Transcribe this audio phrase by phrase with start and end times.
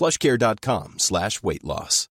[0.00, 2.06] plushcare.com slash weight loss.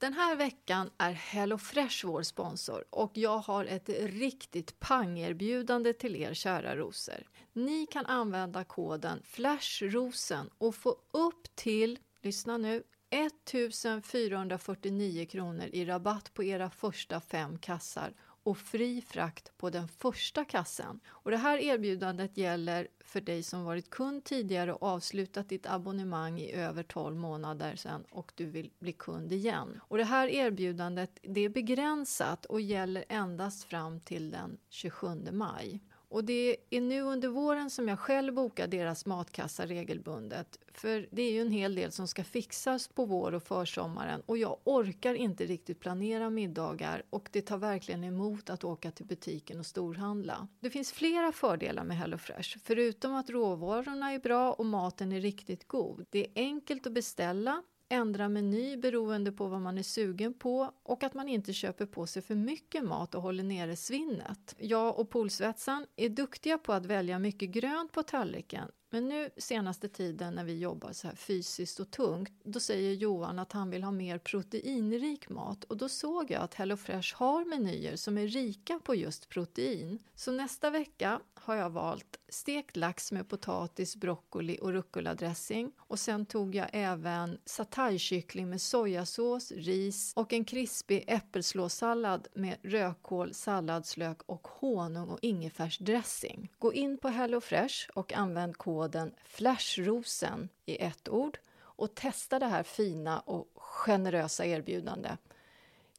[0.00, 6.34] Den här veckan är HelloFresh vår sponsor och jag har ett riktigt pangerbjudande till er
[6.34, 7.26] kära rosor.
[7.52, 16.34] Ni kan använda koden FLASHROSEN och få upp till, lyssna nu, 1449 kronor i rabatt
[16.34, 18.12] på era första fem kassar
[18.48, 21.00] och fri frakt på den första kassen.
[21.08, 26.40] Och det här erbjudandet gäller för dig som varit kund tidigare och avslutat ditt abonnemang
[26.40, 29.80] i över 12 månader sedan och du vill bli kund igen.
[29.80, 35.80] Och det här erbjudandet det är begränsat och gäller endast fram till den 27 maj.
[36.10, 40.58] Och det är nu under våren som jag själv bokar deras matkassa regelbundet.
[40.72, 44.38] För det är ju en hel del som ska fixas på vår och försommaren och
[44.38, 49.58] jag orkar inte riktigt planera middagar och det tar verkligen emot att åka till butiken
[49.58, 50.48] och storhandla.
[50.60, 55.68] Det finns flera fördelar med HelloFresh, förutom att råvarorna är bra och maten är riktigt
[55.68, 56.04] god.
[56.10, 61.02] Det är enkelt att beställa ändra meny beroende på vad man är sugen på och
[61.02, 64.54] att man inte köper på sig för mycket mat och håller nere svinnet.
[64.58, 69.88] Jag och Polsvetsan är duktiga på att välja mycket grönt på tallriken men nu senaste
[69.88, 73.82] tiden när vi jobbar så här fysiskt och tungt, då säger Johan att han vill
[73.82, 78.80] ha mer proteinrik mat och då såg jag att HelloFresh har menyer som är rika
[78.84, 79.98] på just protein.
[80.14, 86.26] Så nästa vecka har jag valt stekt lax med potatis, broccoli och rucola-dressing och sen
[86.26, 94.48] tog jag även sataykyckling med sojasås, ris och en krispig äppelslåssallad med rödkål, salladslök och
[94.48, 96.52] honung och ingefärsdressing.
[96.58, 98.77] Gå in på HelloFresh och använd koden
[99.24, 105.18] FLASHROSEN i ett ord och testa det här fina och generösa erbjudandet.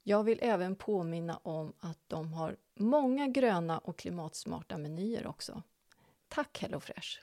[0.03, 5.63] Jag vill även påminna om att de har många gröna och klimatsmarta menyer också.
[6.27, 7.19] Tack HelloFresh!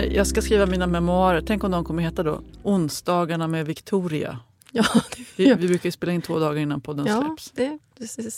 [0.00, 4.38] När jag ska skriva mina memoarer, tänk om de kommer heta då Onsdagarna med Victoria.
[4.72, 4.84] Ja,
[5.36, 7.50] Vi, vi brukar spela in två dagar innan podden ja släpps.
[7.50, 7.78] det,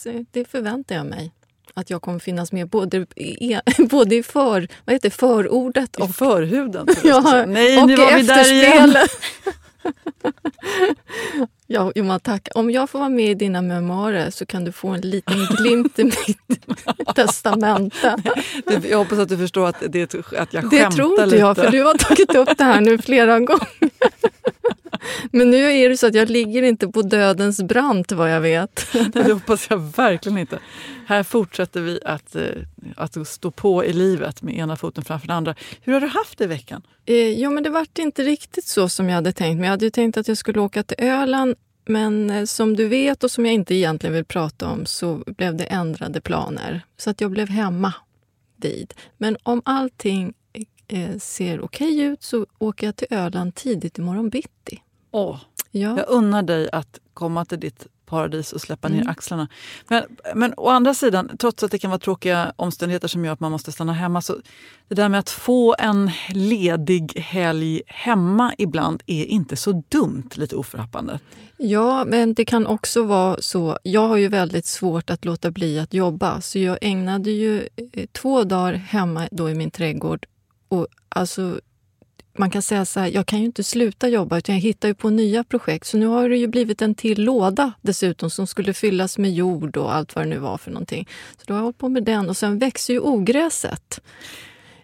[0.04, 1.32] det, det förväntar jag mig.
[1.74, 3.58] Att jag kommer finnas med både i,
[3.90, 6.86] både i för, vad heter, förordet I och, förhuden.
[6.96, 7.46] tror jag ja.
[7.46, 8.96] Nej, och nu i var vi där igen.
[11.72, 12.48] Ja, Johan, tack.
[12.54, 15.98] Om jag får vara med i dina memoarer så kan du få en liten glimt
[15.98, 16.38] i mitt
[17.14, 18.16] testamente.
[18.90, 21.36] Jag hoppas att du förstår att, det, att jag Det skämtar tror inte lite.
[21.36, 23.66] jag, för du har tagit upp det här nu flera gånger.
[25.30, 28.86] Men nu är det så att jag ligger inte på dödens brant vad jag vet.
[29.12, 30.58] Det hoppas jag verkligen inte.
[31.06, 32.44] Här fortsätter vi att, eh,
[32.96, 35.54] att stå på i livet med ena foten framför den andra.
[35.80, 36.82] Hur har du haft det i veckan?
[37.06, 39.56] Eh, jo, men det vart inte riktigt så som jag hade tänkt.
[39.56, 41.54] Men jag hade ju tänkt att jag skulle åka till Öland.
[41.84, 45.56] Men eh, som du vet och som jag inte egentligen vill prata om så blev
[45.56, 46.80] det ändrade planer.
[46.96, 47.94] Så att jag blev hemma
[48.56, 48.94] vid.
[49.18, 50.34] Men om allting
[50.88, 54.82] eh, ser okej ut så åker jag till Öland tidigt imorgon bitti.
[55.12, 55.38] Åh,
[55.74, 55.96] Ja.
[55.98, 59.08] jag unnar dig att komma till ditt paradis och släppa ner Mm.
[59.08, 59.48] axlarna.
[59.88, 60.02] Men,
[60.34, 63.52] men å andra sidan, trots att det kan vara tråkiga omständigheter som gör att man
[63.52, 64.36] måste stanna hemma, så
[64.88, 70.56] det där med att få en ledig helg hemma ibland är inte så dumt, lite
[70.56, 71.18] oförhappande.
[71.56, 73.78] Ja, men det kan också vara så.
[73.82, 78.06] Jag har ju väldigt svårt att låta bli att jobba, så jag ägnade ju eh,
[78.12, 80.26] två dagar hemma då i min trädgård.
[80.68, 81.60] Och alltså,
[82.38, 84.94] man kan säga så här, jag kan ju inte sluta jobba utan jag hittar ju
[84.94, 85.86] på nya projekt.
[85.86, 89.76] Så nu har det ju blivit en till låda dessutom som skulle fyllas med jord
[89.76, 91.08] och allt vad det nu var för någonting.
[91.38, 94.00] Så då har jag hållit på med den och sen växer ju ogräset.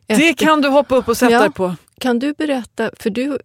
[0.07, 1.41] Det kan du hoppa upp och sätta Ja.
[1.41, 1.75] dig på.
[2.01, 3.39] Kan du berätta, för du,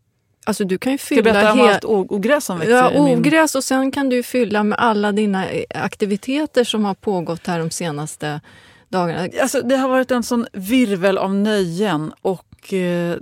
[0.45, 3.63] alltså du kan ju Ska fylla berätta om allt ogräs som växer Ja, ogräs och
[3.63, 8.41] sen kan du fylla med alla dina eh, aktiviteter som har pågått här de senaste
[8.89, 9.27] dagarna.
[9.41, 13.17] Alltså, det har varit en sån virvel av nöjen och eh,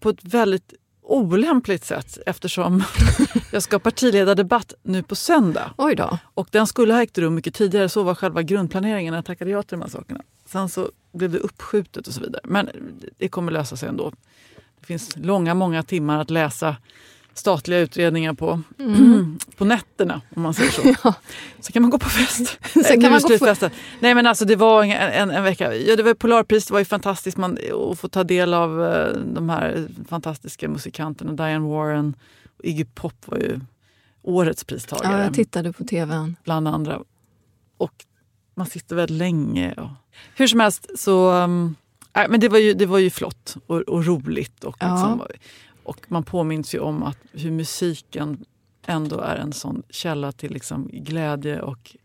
[0.00, 2.84] på ett väldigt olämpligt sätt eftersom
[3.52, 5.74] jag ska ha partiledardebatt nu på söndag.
[5.76, 6.18] Oj då.
[6.34, 9.50] Och den skulle ha ägt rum mycket tidigare, så var själva grundplaneringen när jag tackade
[9.50, 10.20] ja till de här sakerna.
[10.46, 12.42] Sen så blev det uppskjutet och så vidare.
[12.44, 12.70] Men
[13.18, 14.12] det kommer lösa sig ändå.
[14.80, 16.76] Det finns långa, många timmar att läsa
[17.34, 18.62] statliga utredningar på,
[19.56, 21.14] på nätterna om man säger så.
[21.60, 22.58] Så kan man gå på fest.
[22.86, 23.70] Sen kan man gå på-.
[24.00, 25.74] Nej men alltså det var en, en, en vecka.
[25.74, 27.58] Ja, det var Polarpris, det var ju fantastiskt man,
[27.92, 31.32] att få ta del av eh, de här fantastiska musikanterna.
[31.32, 32.14] Diane Warren
[32.62, 33.60] Iggy Pop var ju
[34.22, 36.36] årets pristagare Ja, jag tittade på tvn.
[36.44, 37.00] bland andra.
[37.76, 38.04] Och
[38.54, 39.72] man sitter väldigt länge.
[39.72, 39.88] Och...
[40.36, 41.32] Hur som helst så...
[41.32, 41.74] Um,
[42.16, 44.64] nej, men det var ju, det var ju flott och, och roligt.
[44.64, 44.86] Och, Ja.
[44.94, 45.22] liksom,
[45.84, 48.44] och man påminns ju om att hur musiken
[48.86, 51.96] ändå är en sån källa till liksom glädje och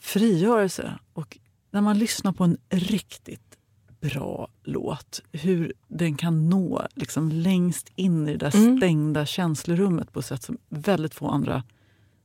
[0.00, 0.98] frigörelse.
[1.12, 1.38] Och
[1.70, 3.40] när man lyssnar på en riktigt
[4.00, 8.76] bra låt, hur den kan nå liksom längst in i det där Mm.
[8.78, 11.62] stängda känslorummet på ett sätt som väldigt få andra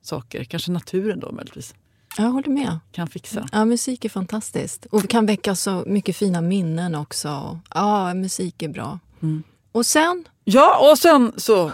[0.01, 1.75] saker, kanske naturen då möjligtvis,
[2.17, 2.79] Jag håller med.
[2.91, 3.49] kan fixa.
[3.51, 4.85] Ja, musik är fantastiskt.
[4.85, 7.59] Och kan väcka så mycket fina minnen också.
[7.73, 8.99] Ja, musik är bra.
[9.21, 9.43] Mm.
[9.71, 11.71] Och sen, Ja, och sen så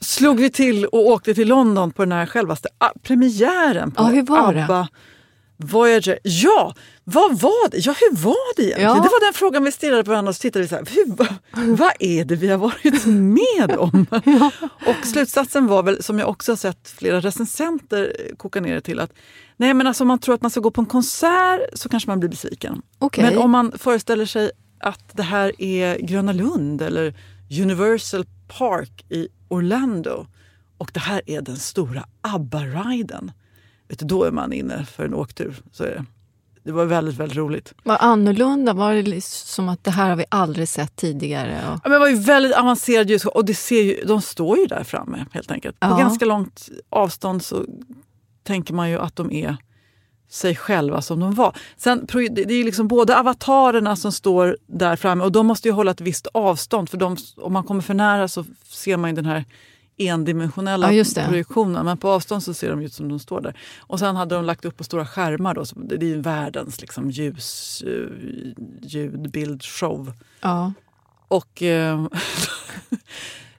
[0.00, 4.06] slog vi till och åkte till London på den här självaste ah, premiären på Ja,
[4.06, 4.64] hur var det?
[4.64, 4.88] ABBA
[5.62, 6.18] Voyager.
[6.22, 6.74] Ja,
[7.04, 7.78] vad var det?
[7.78, 8.90] Ja, hur var det egentligen?
[8.90, 8.94] Ja.
[8.94, 11.14] Det var den frågan vi stirrade på varandra och så tittade vi så här, hur,
[11.16, 11.28] vad,
[11.78, 14.06] vad är det vi har varit med om?
[14.86, 19.00] Och slutsatsen var väl, som jag också har sett flera recensenter koka ner det till,
[19.00, 19.12] att
[19.56, 22.10] nej men alltså om man tror att man ska gå på en konsert så kanske
[22.10, 22.82] man blir besviken.
[22.98, 23.24] okej.
[23.24, 24.50] Men om man föreställer sig
[24.80, 27.14] att det här är Gröna Lund eller
[27.50, 28.24] Universal
[28.58, 30.26] Park i Orlando
[30.78, 33.32] och det här är den stora ABBA-riden.
[33.98, 35.56] Då är man inne för en åktur.
[35.72, 36.04] Så är det.
[36.62, 37.74] det var väldigt, väldigt roligt.
[37.82, 38.72] Vad annorlunda?
[38.72, 41.56] Var det liksom som att det här har vi aldrig sett tidigare?
[41.68, 44.58] Och, Ja, Men det var ju väldigt avancerad ljus och det ser ju, de står
[44.58, 45.80] ju där framme helt enkelt.
[45.80, 45.96] På Ja.
[45.98, 47.64] ganska långt avstånd så
[48.42, 49.56] tänker man ju att de är
[50.30, 51.56] sig själva som de var.
[51.76, 55.72] Sen, det det är liksom både avatarerna som står där framme och de måste ju
[55.72, 59.16] hålla ett visst avstånd för de, om man kommer för nära så ser man ju
[59.16, 59.44] den här
[59.96, 61.24] endimensionella Ja, det.
[61.24, 63.58] projektionen men på avstånd så ser de ut som de står där.
[63.78, 66.20] Och sen hade de lagt upp på stora skärmar då, så det det är ju
[66.20, 68.08] världens liksom ljus, eh,
[68.82, 70.12] ljud, bild, show.
[70.40, 70.72] ja.
[71.28, 71.62] Och...
[71.62, 72.06] Eh,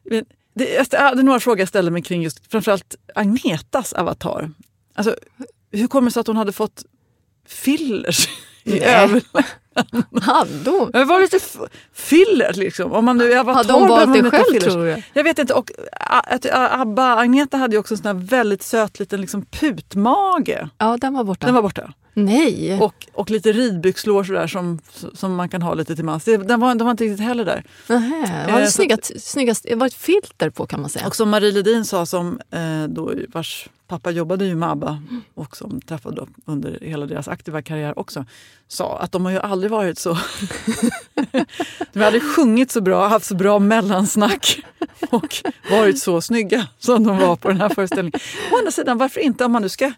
[0.53, 4.51] det, jag hade några frågor jag ställde mig kring just framförallt Agnetas avatar.
[4.93, 5.15] Alltså,
[5.71, 6.83] hur kommer det sig att hon hade fått
[7.47, 8.27] fillers
[8.63, 8.81] i Nej.
[8.81, 9.21] över...
[10.21, 10.91] Hade hon?
[10.91, 11.39] Det var lite
[11.93, 12.91] filler liksom.
[12.91, 14.63] Om man nu är avatar Hade hon valt det själv fillers.
[14.73, 15.03] tror du?
[15.13, 15.53] Jag vet inte.
[15.53, 20.57] Och att Abba, Agneta hade ju också en sån här väldigt söt liten liksom putmage.
[20.77, 21.45] Ja, den var borta.
[21.45, 21.93] Den var borta.
[22.13, 22.79] Nej!
[22.81, 24.79] Och, och lite ridbyxlår sådär som,
[25.13, 26.23] som man kan ha lite till mans.
[26.23, 27.63] Den var, den var inte riktigt heller där.
[27.87, 31.07] Nähä, var Eh, det så- snygga, snygga, det var ett filter på kan man säga.
[31.07, 35.03] Och som Marie Ledin sa, som, eh, då, vars pappa jobbade ju med ABBA
[35.33, 38.25] och som träffade dem under hela deras aktiva karriär också,
[38.67, 40.09] sa att de har ju aldrig varit så...
[41.93, 44.59] de har aldrig sjungit så bra, haft så bra mellansnack
[45.09, 45.35] och
[45.71, 48.19] varit så snygga som de var på den här föreställningen.
[48.51, 49.45] Å andra sidan, varför inte?
[49.45, 49.91] Om man nu ska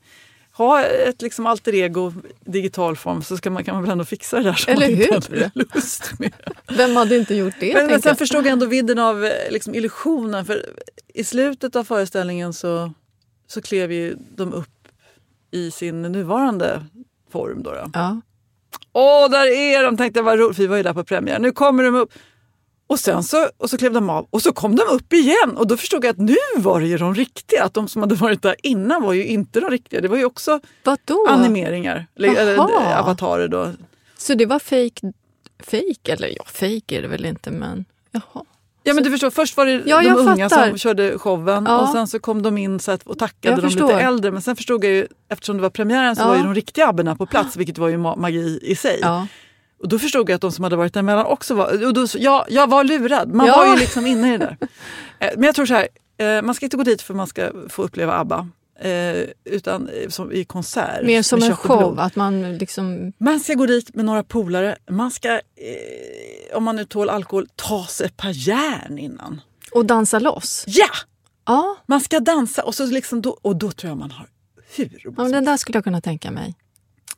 [0.51, 2.13] ha ett liksom alter ego
[2.45, 5.01] digital form så ska man, kan man väl ändå fixa det där som Eller man
[5.01, 5.41] inte hur?
[5.41, 6.33] hade lust med.
[6.77, 7.73] Vem hade inte gjort det?
[7.73, 8.17] Men, men sen jag.
[8.17, 10.45] förstod jag ändå vidden av eh, liksom, illusionen.
[10.45, 10.65] För
[11.13, 12.93] i slutet av föreställningen så,
[13.47, 14.87] så klev ju de upp
[15.51, 16.85] i sin nuvarande
[17.31, 17.63] form.
[17.63, 17.89] Då, då.
[17.93, 18.21] Ja.
[18.93, 19.97] Åh, där är de!
[19.97, 20.59] Tänkte jag, vad roligt.
[20.59, 21.39] Vi var ju där på premiär.
[21.39, 22.13] Nu kommer de upp.
[22.87, 25.57] Och sen så, och så klev de av och så kom de upp igen.
[25.57, 27.63] Och då förstod jag att nu var det ju de riktiga.
[27.63, 30.01] Att de som hade varit där innan var ju inte de riktiga.
[30.01, 31.27] Det var ju också Vadå?
[31.29, 32.07] animeringar.
[32.15, 32.99] Eller, eller Jaha.
[32.99, 33.71] avatarer då.
[34.17, 35.13] Så det var fake,
[35.59, 36.13] fake?
[36.13, 38.45] Eller ja, fake är det väl inte men jaha.
[38.83, 40.69] Ja men du förstår, först var det Ja, de unga fattar.
[40.69, 41.77] som körde showen Ja.
[41.81, 43.87] och sen så kom de in så att, och tackade Jag de förstår.
[43.87, 44.31] lite äldre.
[44.31, 46.27] Men sen förstod jag ju, eftersom det var premiären så Ja.
[46.27, 49.01] var ju de riktiga abborna på plats vilket var ju ma- magi i sig.
[49.83, 51.85] Och då förstod jag att de som hade varit emellan också var...
[51.87, 54.57] Och då, ja, jag var lurad, man var ju liksom inne i det där.
[55.19, 55.87] Eh, Men jag tror så här,
[56.17, 58.47] eh, man ska inte gå dit för man ska få uppleva ABBA.
[58.79, 61.05] Eh, utan eh, som i konsert.
[61.05, 63.13] Mer som en show, att man liksom...
[63.17, 64.77] Man ska gå dit med några polare.
[64.89, 69.41] Man ska, eh, om man nu tål alkohol, ta sig ett par järn innan.
[69.71, 70.63] Och dansa loss?
[70.67, 70.89] Ja!
[71.45, 74.27] Ja, Man ska dansa och, så liksom då, och då tror jag man har
[74.75, 76.55] hur ja men det där skulle jag kunna tänka mig.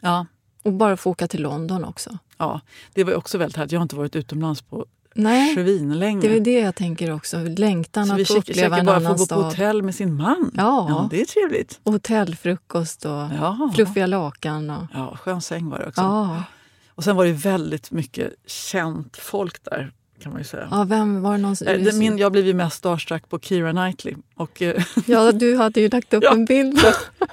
[0.01, 0.25] ja,
[0.63, 2.17] Och bara få åka till London också.
[2.37, 2.61] ja,
[2.93, 3.71] det var också väldigt härligt.
[3.71, 4.85] Jag har inte varit utomlands på
[5.17, 6.21] Nej, svinlänge.
[6.21, 7.37] det är det jag tänker också.
[7.57, 9.43] Längtan Så att vi få uppleva en bara få annan bo på stad.
[9.45, 10.51] hotell med sin man.
[10.55, 11.07] Ja.
[11.11, 11.79] det är trevligt.
[11.83, 13.71] Hotellfrukost och Ja.
[13.75, 14.69] fluffiga lakan.
[14.69, 16.01] Och, Ja, skön säng var det också.
[16.01, 16.43] ja.
[16.89, 19.91] Och sen var det väldigt mycket känt folk där
[20.23, 20.67] kan man ju säga.
[20.71, 21.67] ja, vem var det någon som...
[21.67, 24.15] Eh, Min, jag blev ju mest starstruck på Keira Knightley.
[24.35, 26.31] Och, eh, Ja, du hade ju lagt upp Ja.
[26.33, 26.79] en bild.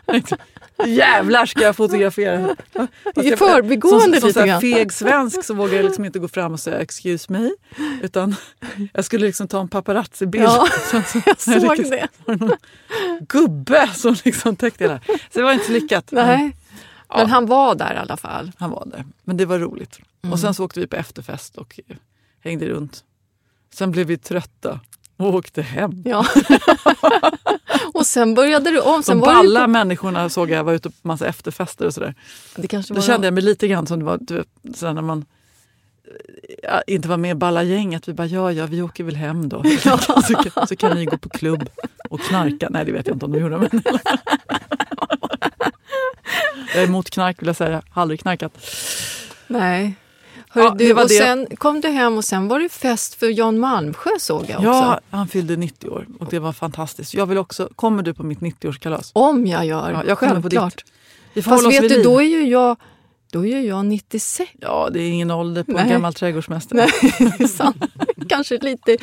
[0.87, 2.57] Jävlar ska jag fotografera
[3.17, 4.61] I förbigående som, som grann.
[4.61, 7.51] feg svensk så vågade jag liksom inte gå fram och säga excuse me.
[8.03, 8.35] Utan
[8.93, 10.45] jag skulle liksom ta en paparazzi-bild.
[10.45, 12.09] Ja, så jag såg lyckades- det.
[12.27, 12.53] någon
[13.29, 15.01] gubbe som liksom täckte hela.
[15.07, 16.09] Så det var inte så lyckat.
[16.13, 16.57] Nej.
[17.17, 18.53] Men han var där i alla fall.
[18.59, 19.05] han var där.
[19.25, 19.99] Men det var roligt.
[20.23, 20.33] Mm.
[20.33, 21.81] Och sen så åkte vi på efterfest och
[22.45, 23.05] hängde runt.
[23.75, 24.81] Sen blev vi trötta
[25.27, 26.03] och åkte hem.
[26.05, 26.27] Ja.
[27.95, 29.03] och sen började du om.
[29.03, 32.15] Sen De var balla det, människorna såg jag var ute på massa efterfester och sådär.
[32.57, 35.03] det kanske Då var kände jag mig lite grann som det var du sådär när
[35.03, 35.25] man
[36.05, 38.09] eh, ja, inte var med i balla-gänget.
[38.09, 39.63] Vi bara, ja, ja, vi åker väl hem då.
[40.29, 41.69] så, kan, så kan ni gå på klubb
[42.11, 42.69] och knarka.
[42.71, 43.59] Nej, det vet jag inte om de gjorde.
[43.59, 43.83] Men
[46.75, 47.83] jag är emot knark vill jag säga.
[47.91, 48.53] Har aldrig knarkat.
[49.47, 49.95] Nej.
[50.55, 51.09] Hör Ja, du, och det.
[51.09, 54.69] sen kom du hem och sen var det fest för Jan Malmsjö såg jag också.
[54.71, 57.15] Ja, han fyllde 90 år och det var fantastiskt.
[57.15, 59.11] Jag vill också, kommer du på mitt 90-årskalas?
[59.13, 60.85] Om jag gör, Ja, jag kommer på självklart.
[61.35, 62.05] Vi Fast vet du, liv.
[62.05, 62.77] då är ju jag,
[63.33, 64.51] då är jag 96.
[64.61, 65.83] Ja, det är ingen ålder på Nej.
[65.83, 66.79] en gammal trädgårdsmästare.
[67.03, 67.85] Nej, det är sant.
[68.29, 68.97] Kanske lite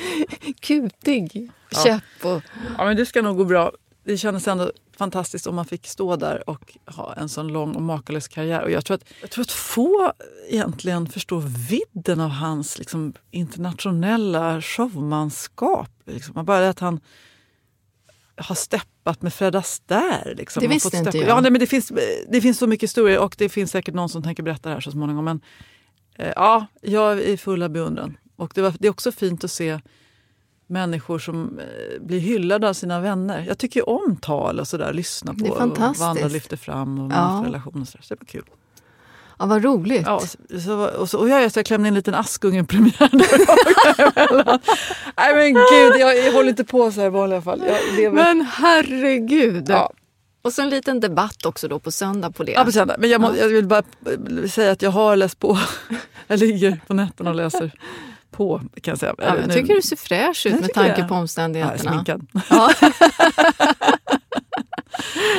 [0.61, 1.83] kutig Ja.
[1.83, 2.03] käpp.
[2.25, 2.41] Och,
[2.77, 3.71] Ja, men det ska nog gå bra.
[4.09, 7.81] Det kändes ändå fantastiskt om man fick stå där och ha en sån lång och
[7.81, 8.61] makalös karriär.
[8.61, 10.13] Och jag, tror att, jag tror att få
[10.47, 15.89] egentligen förstår vidden av hans liksom, internationella showmanskap.
[16.05, 16.45] Liksom.
[16.45, 16.99] Bara det att han
[18.35, 20.33] har steppat med Fred Astaire.
[20.35, 20.61] Liksom.
[20.61, 21.29] Det visste inte steppa- jag.
[21.29, 21.91] Ja, nej, men det, finns,
[22.29, 24.81] det finns så mycket historier och det finns säkert någon som tänker berätta det här
[24.81, 25.25] så småningom.
[25.25, 25.41] Men
[26.15, 28.17] eh, ja, jag är full av beundran.
[28.35, 29.79] Och det, var, det är också fint att se
[30.69, 33.45] människor som eh, blir hyllade av sina vänner.
[33.47, 35.99] Jag tycker ju om tal och sådär, lyssna på Det är och fantastiskt.
[36.01, 37.41] vad andra lyfter fram och Ja.
[37.45, 37.81] relationer.
[37.81, 38.43] och Så, så det var kul.
[39.39, 40.01] ja, vad roligt.
[40.05, 40.21] Ja,
[40.65, 44.59] så, och, så, och jag, så jag klämde in en liten Askungen-premiär däremellan.
[45.17, 47.63] Nej men gud, jag, jag håller inte på så här i vanliga fall.
[47.67, 48.15] Jag lever...
[48.15, 49.65] Men herregud!
[49.69, 49.91] ja,
[50.41, 52.51] Och så en liten debatt också då på söndag på det.
[52.51, 52.95] ja, på söndag.
[52.99, 53.83] Men jag, må, jag vill bara
[54.39, 55.57] eh, säga att jag har läst på.
[56.31, 57.71] Jag ligger på nätterna och läser
[58.39, 58.57] på.
[58.81, 59.15] Kan jag säga.
[59.17, 61.91] Ja, jag tycker du ser fräsch ut Jag med tanke på Ja, jag är omständigheterna.
[61.91, 62.27] sminkad.
[62.49, 62.71] Ja.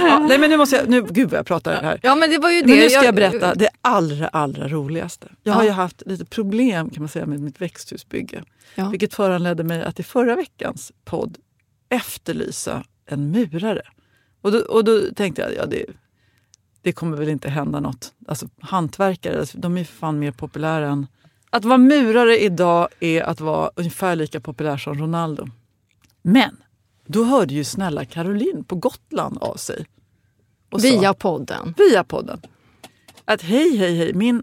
[0.08, 2.00] Ja, nej men nu måste jag, nu, gud vad jag pratar här.
[2.02, 2.66] ja, men det var ju det.
[2.66, 5.28] Men nu ska jag berätta det allra, allra roligaste.
[5.42, 5.66] Jag har Ja.
[5.66, 8.42] ju haft lite problem kan man säga med mitt växthusbygge.
[8.74, 8.88] Ja.
[8.88, 11.38] Vilket föranledde mig att i förra veckans podd
[11.88, 13.82] efterlysa en murare.
[14.42, 15.84] Och då, och då tänkte jag, ja det,
[16.82, 18.12] det kommer väl inte hända något.
[18.28, 21.06] Alltså hantverkare, alltså, de är ju fan mer populära än...
[21.50, 25.48] Att vara murare idag är att vara ungefär lika populär som Ronaldo.
[26.22, 26.56] Men
[27.06, 29.86] då hörde ju snälla Caroline på Gotland av sig.
[30.70, 31.74] och sa- Via podden.
[31.78, 32.40] via podden.
[33.24, 34.42] Att hej, hej, hej, min...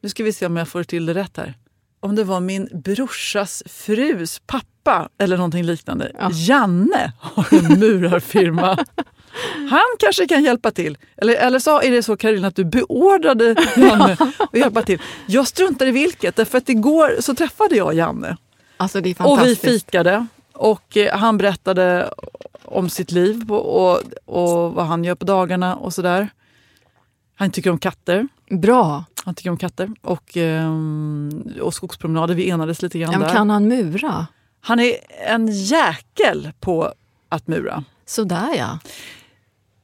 [0.00, 1.54] Nu ska vi se om jag får till det rätt här.
[2.00, 6.12] Om det var min brorsas frus pappa eller någonting liknande.
[6.18, 6.30] Ja.
[6.32, 8.78] Janne har en murarfirma.
[9.70, 10.98] Han kanske kan hjälpa till.
[11.16, 15.02] Eller, eller så är det så Caroline att du beordrade Janne att hjälpa till.
[15.26, 18.36] Jag struntar i vilket, därför att igår så träffade jag Janne.
[18.76, 22.10] Alltså Och vi fikade och eh, han berättade
[22.64, 26.28] om sitt liv och, och, vad han gör på dagarna och sådär.
[27.34, 28.28] Han tycker om katter.
[28.50, 29.04] Bra.
[29.24, 32.34] Han tycker om katter och, ehm, och skogspromenader.
[32.34, 33.34] Vi enades lite grann Ja, men där.
[33.34, 34.26] kan han mura?
[34.60, 34.94] Han är
[35.26, 36.92] en jäkel på
[37.28, 37.84] att mura.
[38.06, 38.78] Sådär ja.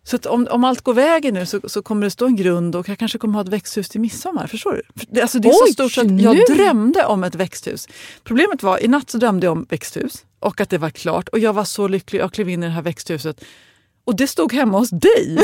[0.06, 2.88] Så om, om allt går vägen nu så, så kommer det stå en grund och
[2.88, 4.46] jag kanske kommer ha ett växthus till midsommar.
[4.46, 4.82] Förstår du?
[5.14, 6.54] För alltså det är Oj, så stort så att jag nu?
[6.54, 7.88] drömde om ett växthus.
[8.24, 11.28] Problemet var, i natt så drömde jag om växthus och att det var klart.
[11.28, 12.20] Och jag var så lycklig.
[12.20, 13.44] Jag klev in i det här växthuset
[14.04, 15.38] och det stod hemma hos dig.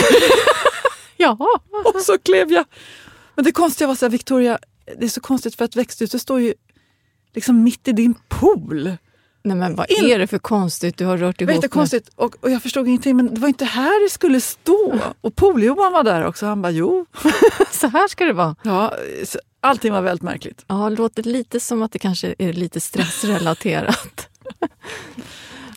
[1.17, 1.61] Jaha.
[1.95, 2.64] och så klev jag.
[3.35, 4.59] Men det konstiga var så här, Victoria,
[4.99, 6.55] det är så konstigt för att växthuset står ju
[7.35, 8.97] liksom mitt i din pool.
[9.42, 11.54] Nej men vad är det för konstigt du har rört Det ihop med?
[11.56, 14.99] jättekonstigt och, och jag förstod ingenting men det var inte här det skulle stå.
[15.20, 16.47] Och pool-Johan var där också.
[16.47, 17.06] Han bara jo.
[17.70, 18.56] Så här ska det vara.
[18.62, 18.94] Ja,
[19.25, 20.64] så allting var väldigt märkligt.
[20.66, 24.28] Ja, det låter lite som att det kanske är lite stressrelaterat.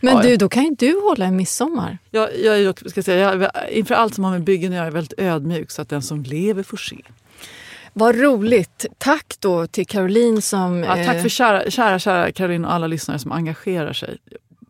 [0.02, 1.98] Men Ja, du, då kan ju du hålla en midsommar.
[2.12, 5.20] Jag, jag, ska säga, jag, inför allt som har med byggen att göra är väldigt
[5.20, 6.98] ödmjuk så att den som lever får se.
[7.94, 8.86] Vad roligt!
[8.98, 10.84] Tack då till Caroline som...
[10.84, 14.18] Ja, tack eh, för kära, kära, kära Caroline och alla lyssnare som engagerar sig.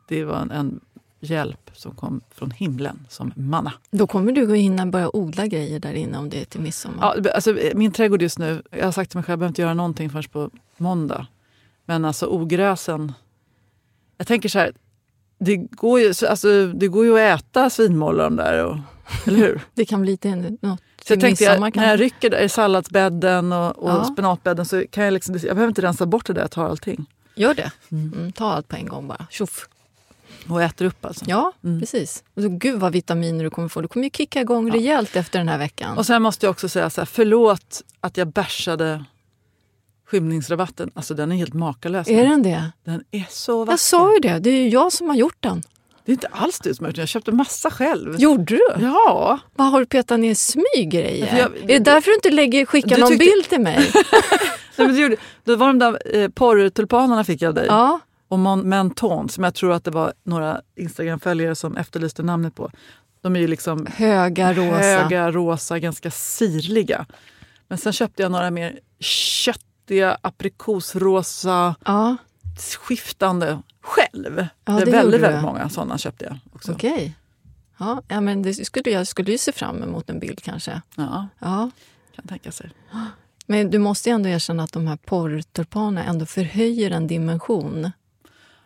[0.07, 0.79] Det var en, en
[1.19, 3.73] hjälp som kom från himlen som manna.
[3.91, 6.61] Då kommer du gå in och börja odla grejer där inne om det är till
[6.61, 7.21] midsommar.
[7.23, 9.47] Ja, alltså, min trädgård just nu, jag har sagt till mig själv att jag behöver
[9.49, 11.27] inte göra någonting förrän på måndag.
[11.85, 13.13] Men alltså ogräsen...
[14.17, 14.73] Jag tänker så här,
[15.39, 18.65] det går ju, alltså, det går ju att äta svinmål de där.
[18.65, 18.77] Och,
[19.25, 19.61] eller hur?
[19.73, 23.51] det kan bli till något Så jag tänkte, jag, när jag rycker där i salladsbädden
[23.51, 24.03] och, och Ja.
[24.03, 27.05] spenatbädden så kan jag liksom, jag behöver inte rensa bort det där, jag tar allting.
[27.35, 27.71] Gör det.
[27.91, 29.25] Mm, ta allt på en gång bara.
[29.29, 29.67] Tjoff.
[30.49, 31.25] Och äter upp alltså.
[31.27, 31.79] Ja, Mm.
[31.79, 32.23] precis.
[32.35, 33.81] Och så, gud vad vitaminer du kommer få.
[33.81, 35.97] Du kommer ju kicka igång rejält efter den här veckan.
[35.97, 39.05] Och sen måste jag också säga så här, förlåt att jag bärsade
[40.05, 40.91] skymningsrabatten.
[40.93, 42.07] Alltså den är helt makalös.
[42.07, 42.71] är den det?
[42.83, 43.71] Den är så vacker.
[43.71, 44.39] Jag sa ju det.
[44.39, 45.63] Det är ju jag som har gjort den.
[46.05, 48.19] Det är inte alls du som har gjort den, jag köpte massa själv.
[48.19, 48.61] Gjorde du?
[48.79, 51.25] Ja, Vad har du petat ner smyggrejer?
[51.27, 53.77] För jag- är det därför du inte lägger, skickar Du någon tyckte- bild till mig?
[54.75, 57.65] Nej, men det, gjorde, det var de där eh, porrtulpanerna fick jag av dig.
[57.67, 57.99] ja.
[58.27, 62.71] Och Menton som jag tror att det var några Instagram-följare som efterlyste namnet på.
[63.21, 64.77] De är ju liksom Höga rosa.
[64.77, 67.05] höga, rosa, ganska sirliga.
[67.67, 72.15] Men sen köpte jag några mer köttiga, aprikosrosa, Ja,
[72.59, 74.47] skiftande själv.
[74.65, 76.71] Ja, det är det väldigt, väldigt många sådana köpte jag också.
[76.71, 77.13] okej.
[77.77, 80.81] Ja, ja, men det skulle, jag skulle ju se fram emot en bild kanske.
[80.95, 81.71] Ja, Ja.
[82.15, 82.69] kan tänka sig.
[83.45, 87.91] Men du måste ju ändå erkänna att de här porrtulpanerna ändå förhöjer en dimension.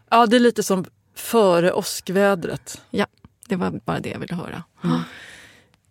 [0.09, 2.81] Ja, det är lite som före åskvädret.
[2.89, 3.05] Ja,
[3.47, 4.63] det var bara det jag ville höra.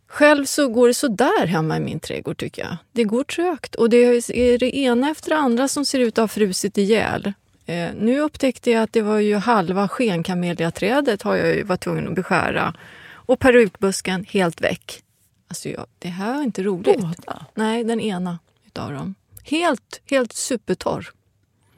[0.08, 2.76] Själv så går det så där hemma i min trädgård tycker jag.
[2.92, 6.22] Det går trögt och det är det ena efter det andra som ser ut att
[6.22, 7.32] ha frusit ihjäl.
[7.66, 12.08] Eh, nu upptäckte jag att det var ju halva skenkameliaträdet har jag ju varit tvungen
[12.08, 12.74] att beskära.
[13.12, 15.02] Och perukbusken helt väck.
[15.48, 17.00] Alltså jag, det här är inte roligt.
[17.00, 17.46] Båda.
[17.54, 19.14] Nej, den ena utav dem.
[19.42, 21.10] Helt, helt supertorr.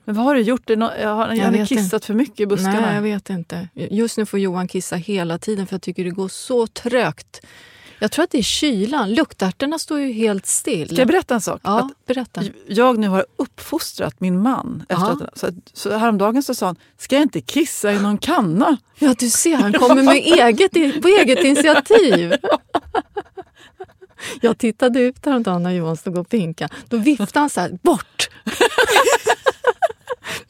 [0.05, 0.69] Men vad har du gjort?
[0.69, 2.81] Har, vet kissat för mycket i buskarna.
[2.81, 3.69] Nej, jag vet inte.
[3.75, 7.41] Just nu får Johan kissa hela tiden för jag tycker det går så trögt.
[8.01, 9.15] Jag tror att det är kylan.
[9.15, 10.89] Luktärtorna står ju helt still.
[10.89, 11.61] Ska jag berätta en sak?
[11.65, 12.43] Ja, Att berätta.
[12.67, 14.85] jag nu har uppfostrat min man.
[14.89, 15.13] Efter Ja.
[15.33, 18.77] att, så, så häromdagen så sa han, ska jag inte kissa i någon kanna?
[18.99, 22.35] Ja, du ser, han kommer med eget, på eget initiativ.
[24.41, 26.75] Jag tittade ut häromdagen när Johan stod och pinkade.
[26.89, 28.29] Då viftade han så här, bort!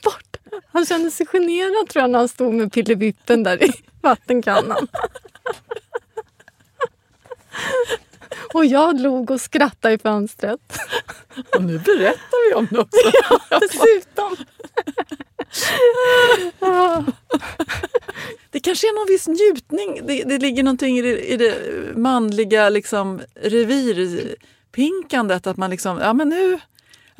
[0.04, 0.37] bort!
[0.72, 4.87] Han kände sig generad tror jag när han stod med pillevippen där i vattenkannan.
[8.55, 10.79] Och jag log och skrattade i fönstret.
[11.55, 13.11] Och nu berättar vi om det också.
[13.61, 14.37] Dessutom.
[18.51, 20.07] Det kanske är någon viss njutning.
[20.07, 21.55] Det, det ligger någonting i det, i det
[21.97, 25.47] manliga liksom, revirpinkandet.
[25.47, 26.59] Att man liksom, ja men nu...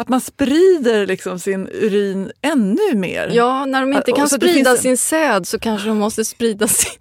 [0.01, 3.31] Att man sprider liksom sin urin ännu mer.
[3.33, 7.01] Ja, när de inte kan sprida sin säd så kanske de måste sprida sin,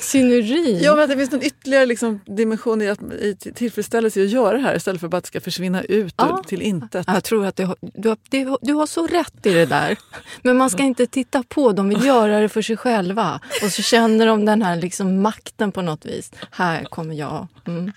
[0.00, 0.78] sin urin.
[0.82, 4.52] Ja, men det finns en ytterligare liksom, dimension i, att, i tillfredsställelse i att göra
[4.56, 6.42] det här istället för bara att det ska försvinna ut Ja.
[6.46, 7.04] till intet.
[7.06, 9.96] Jag tror att du har, du, har, det- du har så rätt i det där.
[10.42, 13.40] Men man ska inte titta på, de vill göra det för sig själva.
[13.62, 16.30] Och så känner de den här liksom makten på något vis.
[16.50, 17.46] Här kommer jag.
[17.66, 17.92] Mm.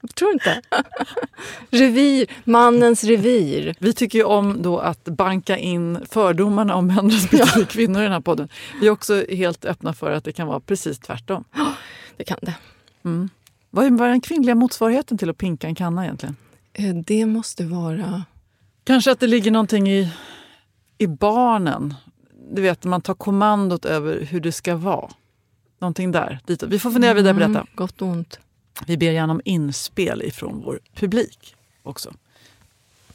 [0.00, 0.62] Jag tror inte.
[1.70, 3.74] Revir, mannens revir.
[3.78, 8.12] Vi tycker ju om då att banka in fördomarna om män respektive kvinnor i den
[8.12, 8.48] här podden.
[8.80, 11.44] Vi är också helt öppna för att det kan vara precis tvärtom.
[12.16, 12.54] Det kan det.
[13.70, 16.36] Vad är, vad är den kvinnliga motsvarigheten till att pinka en kanna egentligen?
[16.72, 18.24] Eh, Det måste vara...
[18.84, 20.12] Kanske att det ligger någonting i,
[20.98, 21.94] i barnen.
[22.52, 25.10] Du vet, man tar kommandot över hur det ska vara.
[25.80, 26.38] Någonting där.
[26.46, 26.68] Ditåt.
[26.68, 27.50] Vi får fundera vidare på detta.
[27.50, 28.40] Mm, gott och ont.
[28.86, 32.12] Vi ber gärna om inspel ifrån vår publik också.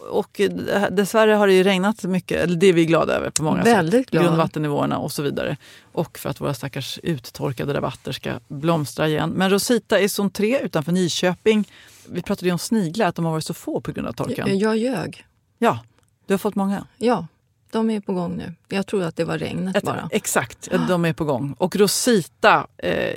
[0.10, 3.44] Och eh, dessvärre har det ju regnat mycket, eller det är vi glada över på
[3.44, 4.12] många Väldigt sätt.
[4.12, 4.28] glada.
[4.28, 5.58] Grundvattennivåerna och så vidare.
[5.92, 9.30] Och för att våra stackars uttorkade rabatter ska blomstra igen.
[9.30, 11.70] Men Rosita i zon 3 utanför Nyköping.
[12.10, 14.50] Vi pratade ju om sniglar, att de har varit så få på grund av torkan.
[14.50, 15.26] Jag, jag ljög.
[15.58, 15.80] Ja,
[16.26, 16.88] du har fått många.
[16.98, 17.28] Ja,
[17.74, 18.54] de är på gång nu.
[18.70, 20.10] Jag tror att det var regnet Ett, bara.
[20.12, 21.56] exakt, de är på gång.
[21.58, 23.16] Och Rosita eh,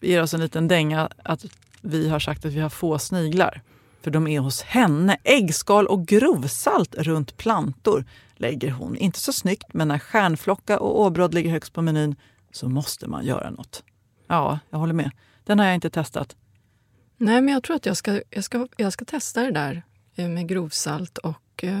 [0.00, 1.44] ger oss en liten dänga att
[1.80, 3.62] vi har sagt att vi har få sniglar.
[4.02, 5.16] För de är hos henne.
[5.24, 8.04] Äggskal och grovsalt runt plantor
[8.36, 8.96] lägger hon.
[8.96, 12.16] Inte så snyggt, men när stjärnflocka och åbråd ligger högst på menyn
[12.52, 13.82] så måste man göra något.
[14.26, 15.10] Ja, jag håller med.
[15.44, 16.36] Den har jag inte testat.
[17.16, 19.82] Nej, men jag tror att jag ska, jag ska, jag ska testa det där
[20.14, 21.18] eh, med grovsalt.
[21.18, 21.80] Och, eh,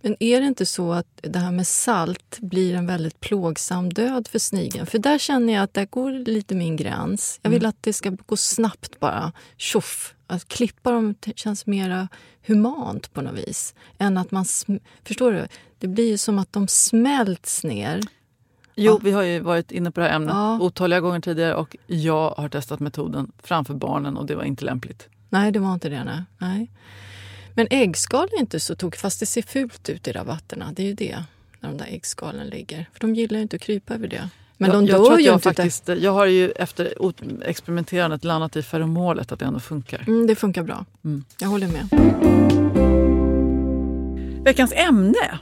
[0.00, 4.28] men är det inte så att det här med salt blir en väldigt plågsam död
[4.28, 4.86] för snigeln?
[4.86, 7.40] För där känner jag att där går lite min gräns.
[7.42, 9.32] Jag vill att det ska gå snabbt bara.
[9.56, 10.14] Tjoff!
[10.26, 12.08] Att klippa dem känns mera
[12.46, 13.74] humant på något vis.
[13.98, 14.44] Än att man...
[15.04, 15.46] Förstår du?
[15.78, 18.00] Det blir ju som att de smälts ner.
[18.74, 18.98] Jo, Ja.
[19.02, 20.58] vi har ju varit inne på det här ämnet Ja.
[20.60, 25.08] otaliga gånger tidigare och jag har testat metoden framför barnen och det var inte lämpligt.
[25.28, 26.04] Nej, det var inte det.
[26.04, 26.22] Nej.
[26.38, 26.70] nej.
[27.56, 30.72] Men äggskal är inte så tokigt, fast det ser fult ut i rabatterna.
[30.72, 31.24] Det är ju det,
[31.60, 32.88] när de där äggskalen ligger.
[32.92, 34.28] För de gillar ju inte att krypa över det.
[34.56, 35.42] Men jag, de jag dör ju jag inte.
[35.42, 36.94] faktiskt, Jag har ju efter
[37.44, 40.04] experimenterandet landat i feromolet att det ändå funkar.
[40.06, 40.84] Mm, det funkar bra.
[41.04, 41.24] Mm.
[41.40, 41.88] Jag håller med.
[44.44, 45.38] Veckans ämne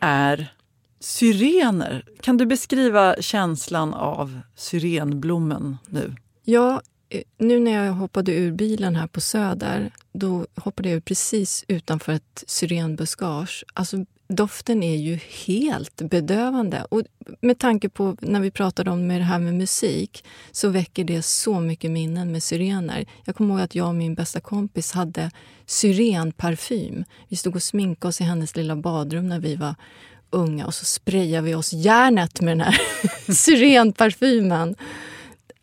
[0.00, 0.52] är
[1.00, 2.04] syrener.
[2.20, 6.14] Kan du beskriva känslan av syrenblommen nu?
[6.44, 6.82] Ja,
[7.14, 11.64] Eh, nu när jag hoppade ur bilen här på Söder, då hoppade jag ur precis
[11.68, 13.64] utanför ett syrenbuskage.
[13.74, 16.86] Alltså, doften är ju helt bedövande.
[16.88, 17.02] Och
[17.40, 21.60] med tanke på när vi pratade om det här med musik så väcker det så
[21.60, 23.06] mycket minnen med syrener.
[23.24, 25.30] Jag kommer ihåg att jag och min bästa kompis hade
[25.66, 27.04] syrenparfym.
[27.28, 29.74] Vi stod och sminkade oss i hennes lilla badrum när vi var
[30.30, 32.80] unga och så sprayade vi oss järnet med den här
[33.32, 34.76] syrenparfymen.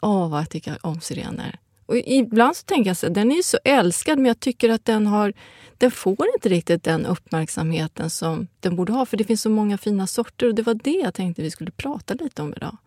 [0.01, 1.59] Åh, vad jag tycker om sirener.
[1.85, 4.85] Och ibland så tänker jag så den är ju så älskad men jag tycker att
[4.85, 5.33] den har
[5.77, 9.05] den får inte riktigt den uppmärksamheten som den borde ha.
[9.05, 11.71] För det finns så många fina sorter och det var det jag tänkte vi skulle
[11.71, 12.77] prata lite om idag.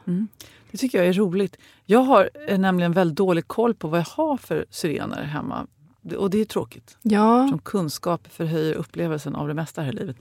[0.71, 1.57] Det tycker jag är roligt.
[1.85, 5.67] Jag har eh, nämligen väldigt dålig koll på vad jag har för syrener hemma.
[6.17, 6.97] Och det är tråkigt.
[7.03, 10.17] Ja, Som kunskap förhöjer upplevelsen av det mesta här i livet.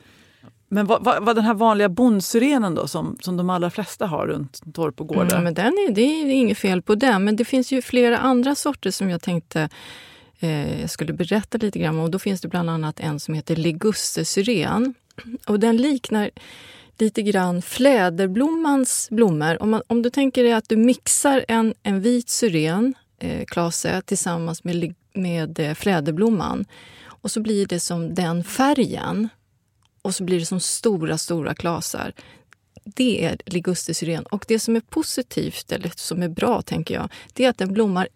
[0.73, 4.27] Men vad, vad, vad den här vanliga bondsyrenen då, som, som de allra flesta har
[4.27, 5.31] runt torp och gårdar?
[5.31, 7.23] mm, men den är, det är inget fel på den.
[7.23, 9.69] Men det finns ju flera andra sorter som jag tänkte
[10.39, 12.11] eh, jag skulle berätta lite grann om.
[12.11, 14.93] Då finns det bland annat en som heter ligustersyren.
[15.47, 16.29] Och den liknar
[16.97, 19.61] lite grann fläderblommans blommor.
[19.61, 24.01] Om, man, om du tänker dig att du mixar en, en vit syren, eh, klase,
[24.01, 26.65] tillsammans med, med eh, fläderblomman
[27.07, 29.29] och så blir det som den färgen
[30.03, 32.13] och så blir det som stora, stora klasar.
[32.83, 34.23] Det är ligustersyren.
[34.23, 37.73] Och det som är positivt, eller som är bra, tänker jag, det är att den
[37.73, 38.07] blommar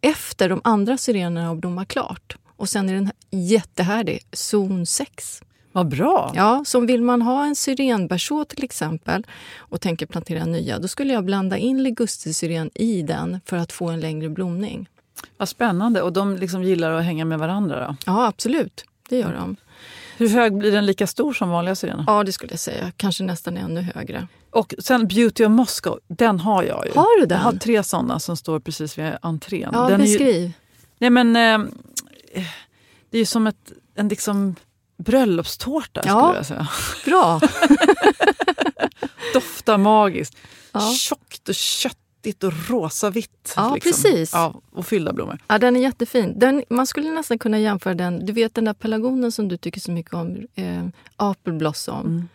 [0.00, 2.36] efter de andra syrenerna har blommat klart.
[2.56, 5.42] Och sen är den jättehärdig, zon 6.
[5.72, 6.32] Vad bra!
[6.34, 9.26] Ja, så vill man ha en syrenberså till exempel
[9.56, 13.88] och tänker plantera nya, då skulle jag blanda in ligustersyren i den för att få
[13.88, 14.88] en längre blomning.
[15.36, 16.02] Vad spännande.
[16.02, 17.86] Och de liksom gillar att hänga med varandra.
[17.86, 17.96] Då.
[18.06, 18.84] Ja, absolut.
[19.08, 19.56] Det gör de.
[20.16, 22.04] Hur hög blir den lika stor som vanliga syrener?
[22.06, 22.92] Ja, det skulle jag säga.
[22.96, 24.28] Kanske nästan ännu högre.
[24.50, 26.92] Och sen Beauty of Moscow, den har jag ju.
[26.94, 27.38] Har du den?
[27.38, 29.70] Jag har tre såna som står precis vid entrén.
[29.72, 30.52] Ja, den är ju, beskriv.
[30.98, 31.58] nej men, eh,
[33.10, 34.54] det är ju som ett, en liksom
[34.98, 36.20] bröllopstårta Ja.
[36.22, 36.68] skulle jag säga.
[37.04, 37.40] Bra!
[39.34, 40.36] Doftar magiskt.
[40.72, 40.80] Ja.
[40.80, 41.54] Tjockt och
[42.24, 43.52] köttigt och rosa-vitt.
[43.56, 44.32] Ja, precis.
[44.32, 45.38] Ja, och fyllda blommor.
[45.48, 46.38] Ja, den är jättefin.
[46.38, 48.26] Den, man skulle nästan kunna jämföra den...
[48.26, 50.84] Du vet den där pelargonen som du tycker så mycket om, eh,
[51.16, 52.06] Apple Blossom.
[52.06, 52.28] Mm.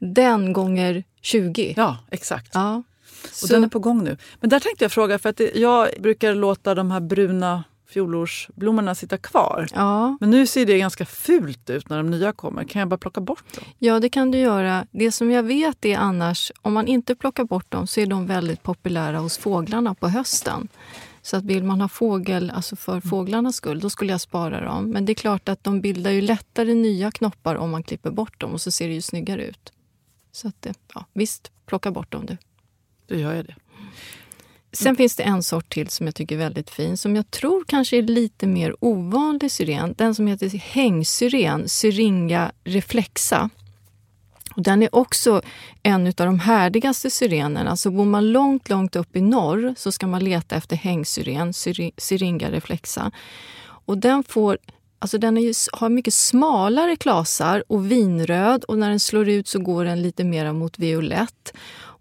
[0.00, 1.74] Den gånger 20.
[1.76, 2.50] Ja, exakt.
[2.54, 2.82] Ja.
[3.22, 4.16] Och Så, den är på gång nu.
[4.40, 8.94] Men där tänkte jag fråga, för att det, jag brukar låta de här bruna fjolårsblommorna
[8.94, 9.66] sitta kvar.
[9.74, 12.64] ja, Men nu ser det ganska fult ut när de nya kommer.
[12.64, 13.64] Kan jag bara plocka bort dem?
[13.78, 14.86] ja, det kan du göra.
[14.90, 18.26] Det som jag vet är annars, om man inte plockar bort dem så är de
[18.26, 20.68] väldigt populära hos fåglarna på hösten.
[21.22, 24.90] Så att vill man ha fågel, alltså för fåglarnas skull, då skulle jag spara dem.
[24.90, 28.40] Men det är klart att de bildar ju lättare nya knoppar om man klipper bort
[28.40, 29.72] dem och så ser det ju snyggare ut.
[30.32, 32.36] Så att, eh, ja, visst, plocka bort dem du.
[33.06, 33.54] Då gör jag det.
[34.82, 37.64] Sen finns det en sort till som jag tycker är väldigt fin, som jag tror
[37.68, 39.94] kanske är lite mer ovanlig syren.
[39.98, 43.50] Den som heter hängsyren, Syringa reflexa.
[44.54, 45.42] Och den är också
[45.82, 47.76] en av de härdigaste syrenerna.
[47.76, 51.52] Så bor man långt, långt upp i norr så ska man leta efter hängsyren,
[51.96, 53.12] Syringa reflexa.
[53.84, 54.58] Och den får
[55.00, 59.48] Alltså den är ju, har mycket smalare klasar och vinröd och när den slår ut
[59.48, 61.52] så går den lite mer mot violett.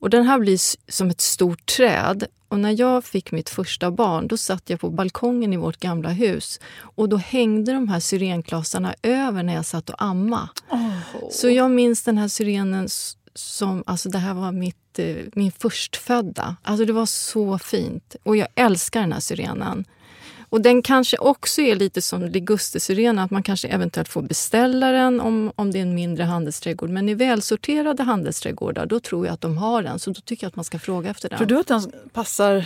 [0.08, 2.24] Och den här blir som ett stort träd.
[2.48, 6.10] Och när jag fick mitt första barn då satt jag på balkongen i vårt gamla
[6.10, 10.50] hus och då hängde de här syrenklasarna över när jag satt och amma.
[11.32, 12.88] Så jag minns den här syrenen
[13.36, 16.56] som, alltså det här var mitt, eh, min förstfödda.
[16.64, 18.16] Alltså det var så fint.
[18.24, 19.86] Och jag älskar den här syrenen.
[20.50, 25.22] Och den kanske också är lite som ligustersyren, att man kanske eventuellt får beställa den
[25.22, 26.90] om, om det är en mindre handelsträdgård.
[26.90, 30.00] Men i välsorterade handelsträdgårdar, då tror jag att de har den.
[30.00, 31.38] Så då tycker jag att man ska fråga efter den.
[31.38, 32.66] Tror du att den passar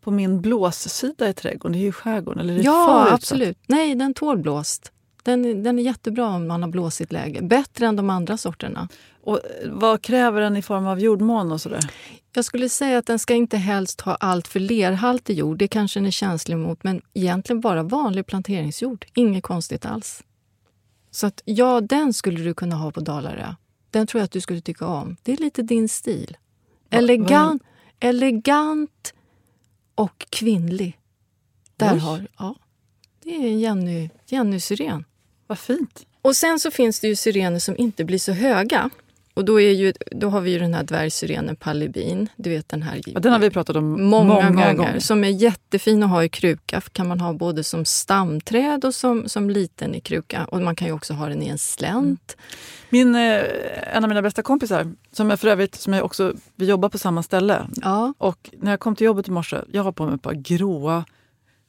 [0.00, 1.72] på min blåssida i trädgården?
[1.72, 2.40] Det är ju skärgården.
[2.40, 3.58] Eller är det ja, absolut.
[3.66, 4.91] Nej, den tål blåst.
[5.22, 7.42] Den, är- den är jättebra om man har blåsigt läge.
[7.42, 8.88] Bättre än de andra sorterna.
[9.22, 11.90] Och eh, vad kräver den i form av jordmån och sådär?
[12.34, 15.58] Jag skulle säga att den ska inte helst ha allt för lerhaltig jord.
[15.58, 16.84] Det kanske den är känslig mot.
[16.84, 19.06] Men egentligen bara vanlig planteringsjord.
[19.14, 20.22] Inget konstigt alls.
[21.10, 23.54] Så att ja, den skulle du kunna ha på Dalarö.
[23.90, 25.16] Den tror jag att du skulle tycka om.
[25.22, 26.36] Det är lite din stil.
[26.90, 27.62] Elegant,
[28.00, 29.14] elegant
[29.94, 30.98] och kvinnlig.
[31.76, 31.98] Där Oj.
[31.98, 32.54] har, ja,
[33.22, 35.04] det är en Jenny, Jenny-syren.
[35.46, 36.06] Vad fint.
[36.22, 38.90] Och sen så finns det ju syrener som inte blir så höga.
[39.34, 42.28] Och då, är ju, då har vi ju den här dvärgsyrenen Palibin.
[42.36, 44.98] Du vet den här Ja, den har vi pratat om många, många, gånger, gånger.
[44.98, 46.80] Som är jättefin att ha i kruka.
[46.92, 50.44] Kan man ha både som stamträd och som, som liten i kruka.
[50.44, 52.36] Och man kan ju också ha den i en slänt.
[52.90, 53.42] Min, eh,
[53.96, 56.98] en av mina bästa kompisar, som jag för övrigt, som jag också, vi jobbar på
[56.98, 57.66] samma ställe.
[57.82, 60.34] Ja, Och när jag kom till jobbet i morse, jag har på mig ett par
[60.34, 61.04] gråa,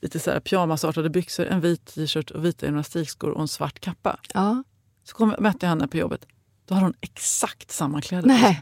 [0.03, 4.17] lite så här pyjamasartade byxor, en vit t-shirt och vita gymnastikskor och en svart kappa.
[4.33, 4.63] ja.
[5.05, 6.25] Så kom, mötte jag henne på jobbet.
[6.67, 8.27] Då har hon exakt samma kläder.
[8.27, 8.61] Nej.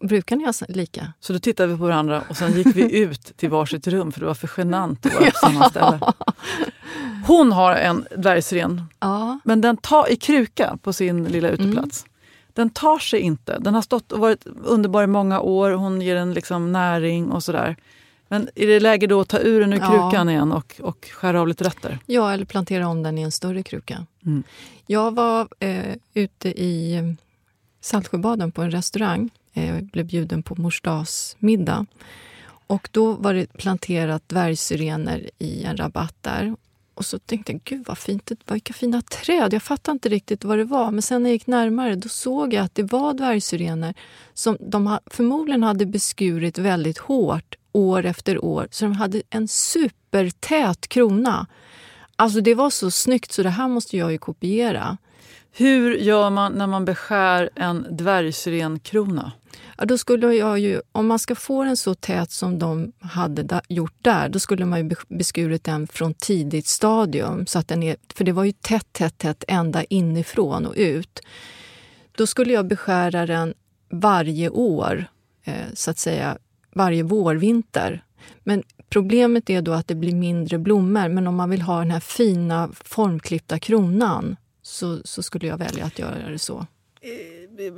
[0.00, 1.12] Brukar ni ha lika?
[1.20, 4.20] Så då tittade vi på varandra och sen gick vi ut till varsitt rum för
[4.20, 6.00] det var för genant att vara på samma ställe.
[7.26, 9.38] Hon har en dvärgsyren, Ja.
[9.44, 12.06] men den tar i kruka på sin lilla uteplats.
[12.52, 13.58] Den tar sig inte.
[13.58, 15.70] Den har stått och varit underbar i många år.
[15.70, 17.76] Hon ger den liksom näring och sådär.
[18.32, 19.86] Men är det läge då att ta ur den ur Ja.
[20.10, 21.98] krukan igen och, och skära av lite rötter?
[22.06, 24.06] Ja, eller plantera om den i en större kruka.
[24.26, 24.42] Mm.
[24.86, 27.04] Jag var eh, ute i eh,
[27.80, 29.30] Saltsjöbaden på en restaurang.
[29.54, 31.86] Eh, jag blev bjuden på mors dagsmiddag.
[32.66, 36.56] Och då var det planterat dvärgsyrener i en rabatt där.
[36.94, 39.52] Och så tänkte jag, gud vad fint, det vilka fina träd.
[39.54, 40.90] Jag fattade inte riktigt vad det var.
[40.90, 43.94] Men sen när jag gick närmare då såg jag att det var dvärgsyrener
[44.34, 48.68] som de förmodligen hade beskurit väldigt hårt år efter år.
[48.70, 51.46] Så de hade en supertät krona.
[52.16, 54.96] Alltså det var så snyggt så det här måste jag ju kopiera.
[55.52, 59.32] Hur gör man när man beskär en dvärgsyrenkrona?
[59.78, 63.42] Ja, då skulle jag ju, om man ska få den så tät som de hade
[63.42, 67.46] da, gjort där, då skulle man ju be- beskurit den från tidigt stadium.
[67.46, 71.20] Så att den är, för det var ju tätt, tätt, tätt ända inifrån och ut.
[72.12, 73.54] Då skulle jag beskära den
[73.90, 75.04] varje år,
[75.44, 76.38] eh, så att säga
[76.74, 78.04] varje vårvinter.
[78.44, 81.08] Men problemet är då att det blir mindre blommor.
[81.08, 85.84] Men om man vill ha den här fina formklippta kronan så, så skulle jag välja
[85.84, 86.66] att göra det så.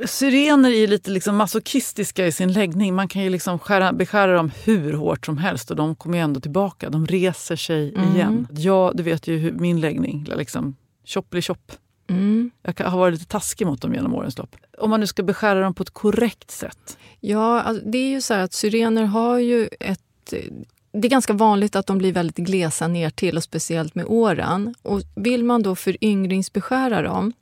[0.07, 2.95] Syrener är lite liksom masochistiska i sin läggning.
[2.95, 6.41] Man kan ju liksom skära, beskära dem hur hårt som helst och de kommer ändå
[6.41, 6.91] tillbaka.
[6.91, 8.15] De reser sig Mm.
[8.17, 8.49] igen.
[8.51, 11.35] Ja, du vet ju hur min läggning, liksom chop.
[12.11, 12.51] Mm.
[12.63, 14.57] Jag har varit lite taskig mot dem genom årens lopp.
[14.79, 16.99] Om man nu ska beskära dem på ett korrekt sätt.
[17.25, 20.01] Ja, alltså, det är ju så här att syrener har ju ett...
[20.93, 24.75] Det är ganska vanligt att de blir väldigt glesa ner till och speciellt med åren.
[24.83, 27.33] Och vill man då föryngringsbeskära dem,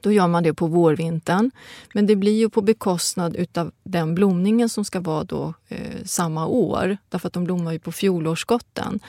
[0.00, 1.50] då gör man det på vårvintern.
[1.94, 6.46] Men det blir ju på bekostnad utav den blomningen som ska vara då eh, samma
[6.46, 6.96] år.
[7.08, 9.00] Därför att de blommar ju på fjolårsskotten.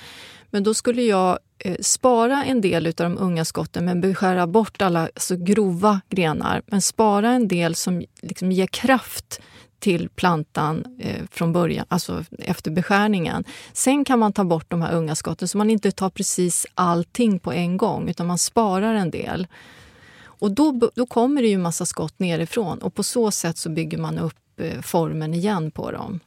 [0.49, 4.81] Men då skulle jag eh, spara en del av de unga skotten men beskära bort
[4.81, 6.61] alla alltså grova grenar.
[6.65, 9.41] Men spara en del som liksom ger kraft
[9.79, 13.43] till plantan eh, från början, alltså efter beskärningen.
[13.73, 17.39] Sen kan man ta bort de här unga skotten så man inte tar precis allting
[17.39, 19.47] på en gång utan man sparar en del.
[20.23, 23.97] Och då, då kommer det ju massa skott nerifrån och på så sätt så bygger
[23.97, 26.19] man upp eh, formen igen på dem.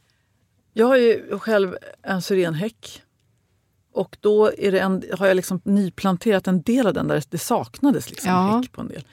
[0.72, 3.02] Jag har ju själv en syrenhäck.
[3.94, 8.30] Och då en, har jag liksom nyplanterat en del av den där det saknades liksom
[8.30, 8.58] Ja.
[8.62, 9.04] häck på en del.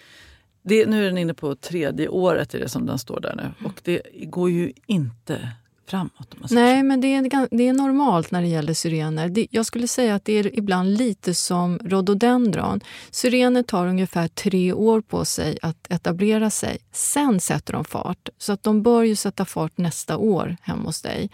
[0.62, 3.68] Det, nu är den inne på tredje året är det som den står där nu.
[3.68, 5.50] Och det går ju inte
[5.90, 6.36] framåt.
[6.50, 9.30] Nej, men det är, det är normalt när det gäller syrener.
[9.30, 12.80] Det, jag skulle säga att det är ibland lite som rhododendron.
[13.12, 16.78] Syrener tar ungefär tre år på sig att etablera sig.
[16.92, 18.30] Sen sätter de fart.
[18.38, 21.30] Så att de bör ju sätta fart nästa år hemma hos dig.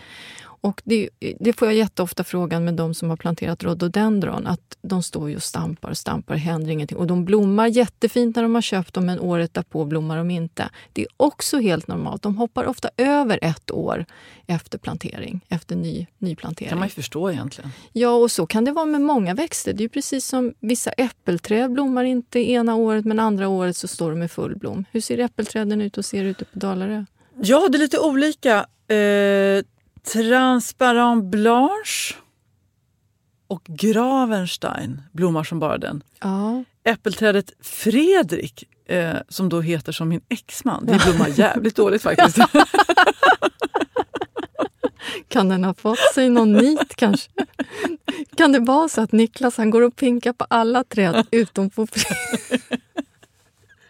[0.65, 4.47] Och det, det får jag jätteofta frågan med de som har planterat rhododendron.
[4.47, 6.97] Att de står ju och stampar och stampar, händer ingenting.
[6.97, 10.69] Och de blommar jättefint när de har köpt dem, men året därpå blommar de inte.
[10.93, 12.21] Det är också helt normalt.
[12.21, 14.05] De hoppar ofta över ett år
[14.47, 16.69] efter plantering, efter ny, nyplantering.
[16.69, 17.71] kan man ju förstå egentligen.
[17.93, 19.73] Ja, och så kan det vara med många växter.
[19.73, 23.87] Det är ju precis som vissa äppelträd blommar inte ena året, men andra året så
[23.87, 24.85] står de i full blom.
[24.91, 27.05] Hur ser äppelträden ut och ser ute på Dalarö?
[27.41, 28.65] Ja, det är lite olika.
[28.87, 29.63] Eh,
[30.13, 32.15] Transparent Blanche
[33.47, 36.03] och Gravenstein blommar som bara den.
[36.19, 42.37] Ja, Äppelträdet Fredrik, eh, som då heter som min exman, det blommar jävligt dåligt faktiskt.
[45.27, 47.31] kan den ha fått sig någon nit kanske?
[48.37, 51.87] Kan det vara så att Niklas han går och pinkar på alla träd utom på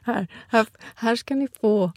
[0.05, 0.65] här, här,
[0.95, 1.91] här ska ni få.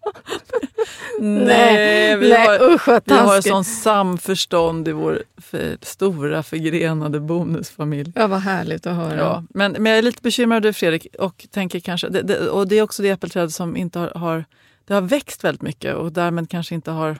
[1.20, 8.12] Nej, vi nej, har, usch vi har sånt samförstånd i vår för, stora förgrenade bonusfamilj.
[8.14, 9.18] Ja, vad härligt att höra.
[9.18, 12.68] Ja, men, men jag är lite bekymrad över Fredrik och tänker kanske, det, det, och
[12.68, 14.44] det är också det äppelträd som inte har, har,
[14.84, 17.18] det har växt väldigt mycket och därmed kanske inte har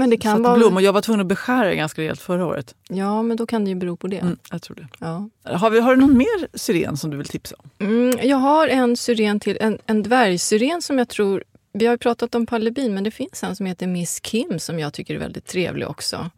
[0.00, 0.56] Men det kan satte vara...
[0.56, 0.82] blommor.
[0.82, 2.74] Jag var tvungen att beskära det ganska rejält förra året.
[2.88, 4.18] Ja, men då kan det ju bero på det.
[4.18, 4.88] Mm, jag tror det.
[4.98, 5.28] Ja.
[5.58, 7.86] Har, vi, har du någon mer syren som du vill tipsa om?
[7.86, 11.44] Mm, jag har en syren till, en, en dvärgsyren som jag tror...
[11.72, 14.78] Vi har ju pratat om palebin, men det finns en som heter Miss Kim som
[14.78, 16.30] jag tycker är väldigt trevlig också.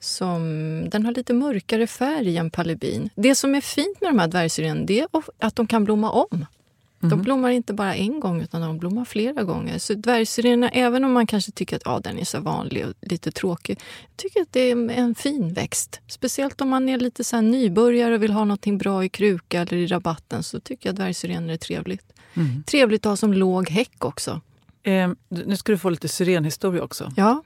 [0.00, 0.40] Som,
[0.90, 3.10] den har lite mörkare färg än palebin.
[3.14, 5.06] Det som är fint med de här dvärgsyrenerna är
[5.38, 6.46] att de kan blomma om.
[7.10, 9.78] De blommar inte bara en gång utan de blommar flera gånger.
[9.78, 13.30] Så dvärgsyrenerna, även om man kanske tycker att ja, den är så vanlig och lite
[13.30, 16.00] tråkig, jag tycker att det är en fin växt.
[16.06, 19.76] Speciellt om man är lite så nybörjare och vill ha något bra i kruka eller
[19.76, 22.12] i rabatten så tycker jag dvärgsyrener är trevligt.
[22.66, 24.40] Trevligt att ha som låg häck också.
[24.82, 27.12] Eh, nu ska du få lite syrenhistoria också.
[27.16, 27.42] Ja,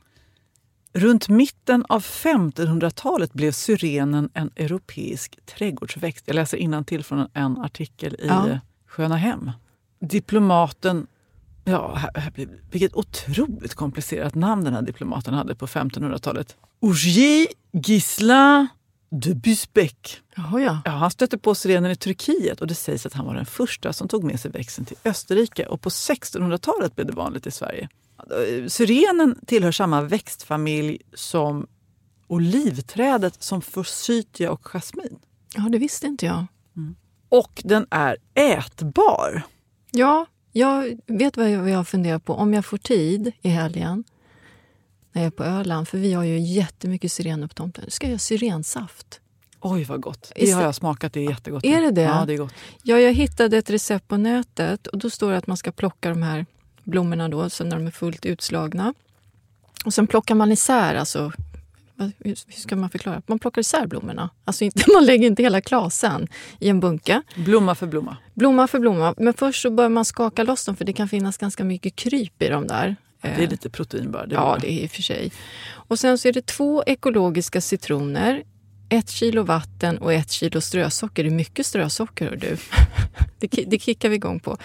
[0.97, 6.25] Runt mitten av 1500-talet blev syrenen en europeisk trädgårdsväxt.
[6.27, 8.61] Jag läser till från en artikel i Ja.
[8.97, 9.51] Sköna Hem.
[10.01, 11.07] Diplomaten,
[11.65, 12.33] ja, här, här,
[12.71, 16.57] vilket otroligt komplicerat namn den här diplomaten hade på 1500-talet.
[16.83, 18.69] Augier Ghislain
[19.11, 20.23] de Busbeck.
[20.37, 20.81] Jaha, ja.
[20.85, 23.93] Ja, han stötte på syrenen i Turkiet och det sägs att han var den första
[23.93, 25.67] som tog med sig växten till Österrike.
[25.67, 27.89] Och på 1600-talet blev det vanligt i Sverige.
[28.69, 31.67] Syrenen tillhör samma växtfamilj som
[32.27, 35.19] olivträdet som forsythia och jasmin.
[35.57, 36.47] ja, det visste inte jag.
[37.29, 39.43] Och den är ätbar.
[39.91, 42.35] Ja, jag vet vad jag, funderar på.
[42.35, 44.05] Om jag får tid i helgen
[45.13, 48.11] när jag är på Öland, för vi har ju jättemycket syrener på tomten, ska jag
[48.11, 49.21] göra syrensaft.
[49.61, 50.33] Oj, vad gott.
[50.37, 51.13] Det har jag smakat.
[51.13, 51.65] Det är jättegott.
[51.65, 52.03] Är det det?
[52.03, 52.55] Ja, det är gott.
[52.83, 56.09] Ja, jag hittade ett recept på nätet och då står det att man ska plocka
[56.09, 56.47] de här
[56.85, 58.95] blommorna då, så när de är fullt utslagna.
[59.85, 61.33] Och sen plockar man isär, alltså,
[62.19, 63.23] hur ska man förklara?
[63.27, 64.31] Man plockar isär blommorna.
[64.45, 66.29] Alltså inte, man lägger inte hela klasen
[66.61, 67.23] i en bunke.
[67.37, 68.17] Blomma för blomma.
[68.35, 69.15] Blomma för blomma.
[69.17, 72.43] Men först så bör man skaka loss dem för det kan finnas ganska mycket kryp
[72.43, 72.97] i dem där.
[73.21, 74.27] Det är lite protein bara.
[74.27, 74.59] Det Ja, bra.
[74.61, 75.33] det är i och för sig.
[75.69, 78.43] Och sen så är det två ekologiska citroner,
[78.89, 81.25] ett kilo vatten och ett kilo strösocker.
[81.25, 82.57] Det är mycket strösocker, hör du.
[83.39, 84.57] Det, det kickar vi igång på.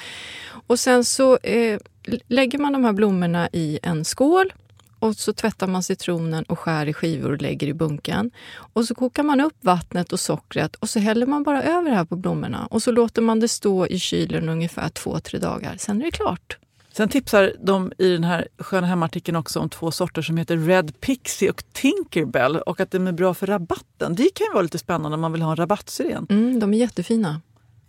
[0.68, 1.80] Och sen så eh,
[2.28, 4.54] lägger man de här blommorna i en skål
[5.02, 8.32] och så tvättar man citronen och skär i skivor och lägger i bunken.
[8.74, 11.96] Och så kokar man upp vattnet och sockret och så häller man bara över det
[11.96, 12.68] här på blommorna.
[12.72, 15.76] Och så låter man det stå i kylen ungefär två, tre dagar.
[15.78, 16.58] Sen är det klart.
[16.94, 21.00] Sen tipsar de i den här Sköna Hemartikeln också om två sorter som heter Red
[21.00, 24.16] Pixie och Tinkerbell och att de är bra för rabatten.
[24.16, 26.28] Det kan ju vara lite spännande om man vill ha en rabattsyren.
[26.30, 27.42] Mm, de är jättefina.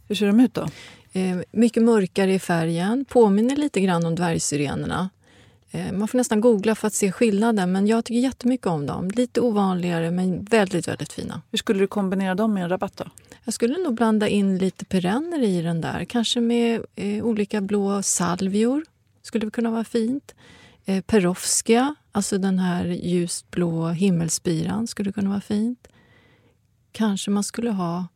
[0.09, 0.69] Hur ser de ut då?
[1.13, 5.11] Eh, mycket mörkare i färgen, påminner lite grann om dvärgsyrenerna.
[5.75, 9.11] Eh, man får nästan googla för att se skillnaden, men jag tycker jättemycket om dem.
[9.11, 11.43] Lite ovanligare, men väldigt, väldigt fina.
[11.51, 13.05] Hur skulle du kombinera dem med en rabatt då?
[13.45, 16.05] Jag skulle nog blanda in lite perenner i den där.
[16.05, 18.85] Kanske med eh, olika blå salvior.
[19.23, 20.35] Skulle kunna vara fint.
[20.85, 25.89] Eh, Perovskia, alltså den här ljust blå himmelspiran, skulle kunna vara fint.
[26.93, 28.07] Kanske man skulle ha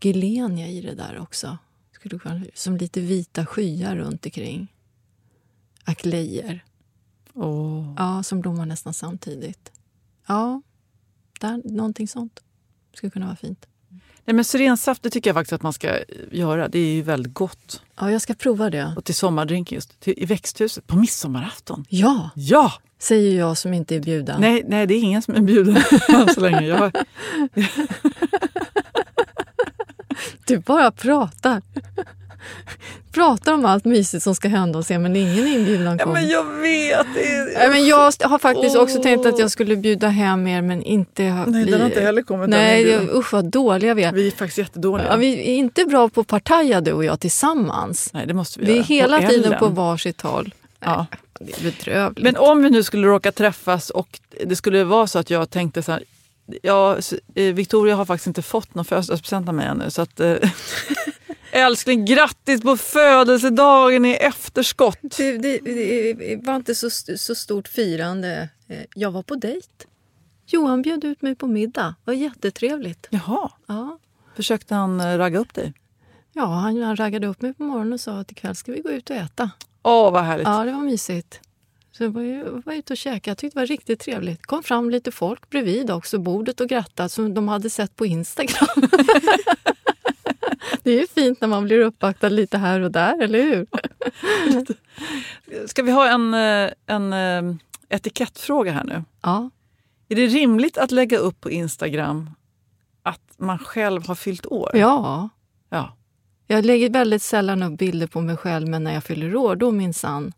[0.00, 1.58] Gilenia i det där också.
[1.92, 4.68] Skulle kunna, som lite vita skyar runt omkring.
[5.90, 6.64] Aklejer,
[7.34, 7.94] Oh.
[7.98, 9.72] ja, som blommar nästan samtidigt.
[10.26, 10.62] Ja,
[11.40, 12.40] där, någonting sånt
[12.94, 13.66] skulle kunna vara fint.
[14.24, 15.98] Nej, men syrensaft det tycker jag faktiskt att man ska
[16.32, 16.68] göra.
[16.68, 17.82] Det är ju väldigt gott.
[18.00, 18.94] Ja, jag ska prova det.
[18.96, 20.00] Och till sommardrinken just.
[20.00, 21.84] Till, I växthuset på midsommarafton.
[21.88, 22.72] Ja, Ja!
[22.98, 24.40] säger jag som inte är bjuden.
[24.40, 25.76] Nej, nej, det är ingen som är bjuden
[26.08, 26.66] än så länge.
[26.66, 26.92] Jag
[30.46, 31.62] Du bara pratar.
[33.12, 36.12] pratar om allt mysigt som ska hända och se, men ingen inbjudan ja, kom.
[36.12, 37.06] men jag vet!
[37.56, 39.02] Nej, men jag har faktiskt också Åh.
[39.02, 42.48] tänkt att jag skulle bjuda hem er, men inte nej, den har inte heller kommit.
[42.48, 44.12] Nej, det- usch vad dåliga vi är.
[44.12, 45.06] Vi är faktiskt jättedåliga.
[45.10, 48.10] Ja, vi är inte bra på att partaja du och jag tillsammans.
[48.12, 48.84] Nej, det måste vi Vi är göra.
[48.84, 49.58] hela Och tiden Ellen.
[49.58, 50.54] på varsitt håll.
[50.80, 51.06] Ja.
[51.40, 52.24] Det är bedrövligt.
[52.24, 55.82] Men om vi nu skulle råka träffas och det skulle vara så att jag tänkte
[55.82, 56.02] så här,
[56.62, 56.98] ja,
[57.34, 59.90] eh, Victoria har faktiskt inte fått någon födelsedagspresent av mig ännu.
[59.90, 60.36] Så att, eh,
[61.52, 64.98] älskling, grattis på födelsedagen i efterskott!
[65.16, 68.48] det, det, det var inte så, så stort firande.
[68.68, 69.68] Eh, Jag var på dejt.
[70.46, 71.94] Johan bjöd ut mig på middag.
[72.04, 73.06] Det var jättetrevligt.
[73.10, 73.98] Jaha, Ja.
[74.36, 75.72] försökte han ragga upp dig?
[76.32, 78.90] Ja, han, han raggade upp mig på morgonen och sa att ikväll ska vi gå
[78.90, 79.50] ut och äta.
[79.82, 80.46] Åh, vad härligt!
[80.46, 81.40] Ja, det var mysigt.
[81.92, 83.30] Så jag var, ju, var ute och käkade.
[83.30, 84.46] Jag tyckte det var riktigt trevligt.
[84.46, 88.68] kom fram lite folk bredvid också, bordet och grattade som de hade sett på Instagram.
[90.82, 93.66] det är ju fint när man blir uppvaktad lite här och där, eller hur?
[95.66, 97.56] Ska vi ha en, eh, en eh,
[97.88, 99.04] etikettfråga här nu?
[99.22, 99.50] Ja.
[100.08, 102.30] Är det rimligt att lägga upp på Instagram
[103.02, 104.70] att man själv har fyllt år?
[104.74, 105.28] ja.
[105.68, 105.96] ja.
[106.46, 109.70] Jag lägger väldigt sällan upp bilder på mig själv, men när jag fyller år, då
[109.70, 110.32] minsann.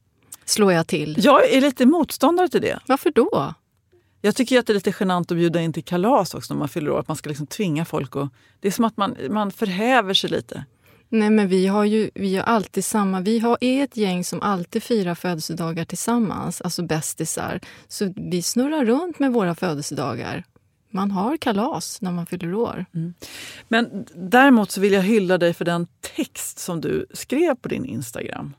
[0.45, 1.17] Slår jag till.
[1.19, 2.79] Jag är lite motståndare till det.
[2.87, 3.55] Varför då?
[4.21, 6.69] Jag tycker att det är lite genant att bjuda in till kalas också när man
[6.69, 7.01] fyller år.
[7.01, 8.17] Att man ska liksom tvinga folk.
[8.17, 8.29] Och,
[8.61, 10.65] det är som att man, man förhäver sig lite.
[11.09, 13.21] Nej, men vi har ju vi har alltid samma...
[13.21, 17.61] Vi har, är ett gäng som alltid firar födelsedagar tillsammans, alltså bästisar.
[17.89, 20.45] Så vi snurrar runt med våra födelsedagar.
[20.91, 22.85] Man har kalas när man fyller år.
[22.95, 23.15] Mm.
[23.69, 25.87] Men däremot så vill jag hylla dig för den
[26.17, 28.55] text som du skrev på din Instagram.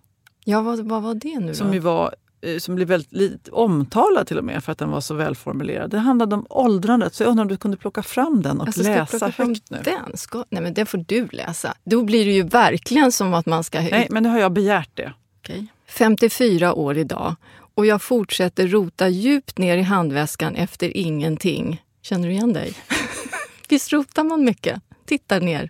[0.46, 1.54] Ja, vad, vad var det nu då?
[1.54, 5.02] Som, ju var, eh, som blev väldigt omtalad till och med för att den var
[5.02, 5.90] så välformulerad.
[5.90, 8.84] Det handlade om åldrandet, så jag undrar om du kunde plocka fram den och Alltså,
[8.84, 9.82] läsa högt nu.
[9.84, 10.18] Den?
[10.18, 11.74] Ska, nej, men den får du läsa.
[11.84, 13.82] Då blir det ju verkligen som att man ska...
[13.82, 15.14] Nej, men nu har jag begärt det.
[15.40, 15.68] Okej.
[15.88, 17.36] 54 år idag
[17.76, 21.84] och jag fortsätter rota djupt ner i handväskan efter ingenting.
[22.02, 22.74] Känner du igen dig?
[23.70, 24.82] Visst rotar man mycket?
[25.06, 25.70] Tittar ner.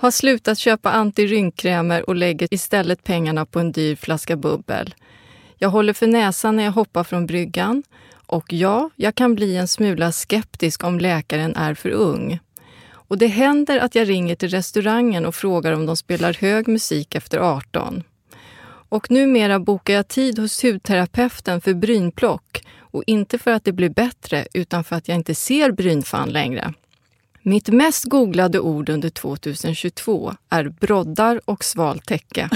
[0.00, 4.94] Har slutat köpa antirynkkrämer och lägger istället pengarna på en dyr flaska bubbel.
[5.56, 7.82] Jag håller för näsan när jag hoppar från bryggan.
[8.26, 12.38] Och ja, jag kan bli en smula skeptisk om läkaren är för ung.
[12.90, 17.14] Och det händer att jag ringer till restaurangen och frågar om de spelar hög musik
[17.14, 18.02] efter 18.
[18.88, 23.90] Och numera bokar jag tid hos hudterapeuten för brynplock och inte för att det blir
[23.90, 26.74] bättre utan för att jag inte ser brynfan längre.
[27.48, 32.50] Mitt mest googlade ord under 2022 är broddar och svalt täcke.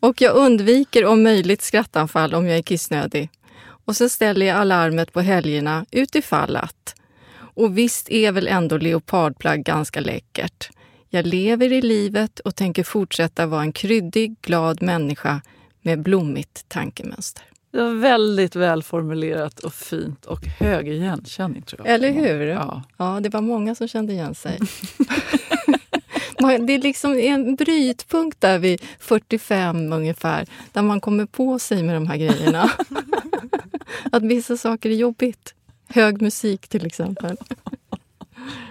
[0.00, 3.30] och jag undviker om möjligt skrattanfall om jag är kissnödig.
[3.62, 6.94] Och så ställer jag alarmet på helgerna utifall att.
[7.36, 10.70] Och visst är väl ändå leopardplagg ganska läckert.
[11.08, 15.40] Jag lever i livet och tänker fortsätta vara en kryddig, glad människa
[15.82, 17.49] med blommigt tankemönster.
[17.70, 21.62] Det var väldigt välformulerat och fint och hög igenkänning.
[21.62, 21.94] tror jag.
[21.94, 22.46] Eller hur?
[22.46, 22.82] Ja.
[22.96, 24.58] Ja, det var många som kände igen sig.
[26.66, 31.94] Det är liksom en brytpunkt där vid 45 ungefär, där man kommer på sig med
[31.96, 32.70] de här grejerna.
[34.12, 35.54] Att vissa saker är jobbigt.
[35.88, 37.36] Hög musik till exempel.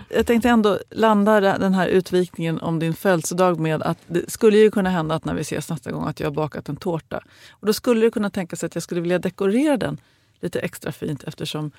[0.09, 4.71] Jag tänkte ändå landa den här utvikningen om din födelsedag med att det skulle ju
[4.71, 7.23] kunna hända att när vi ses nästa gång att jag har bakat en tårta.
[7.51, 9.97] Och då skulle det kunna tänka sig att jag skulle vilja dekorera den
[10.39, 11.71] lite extra fint eftersom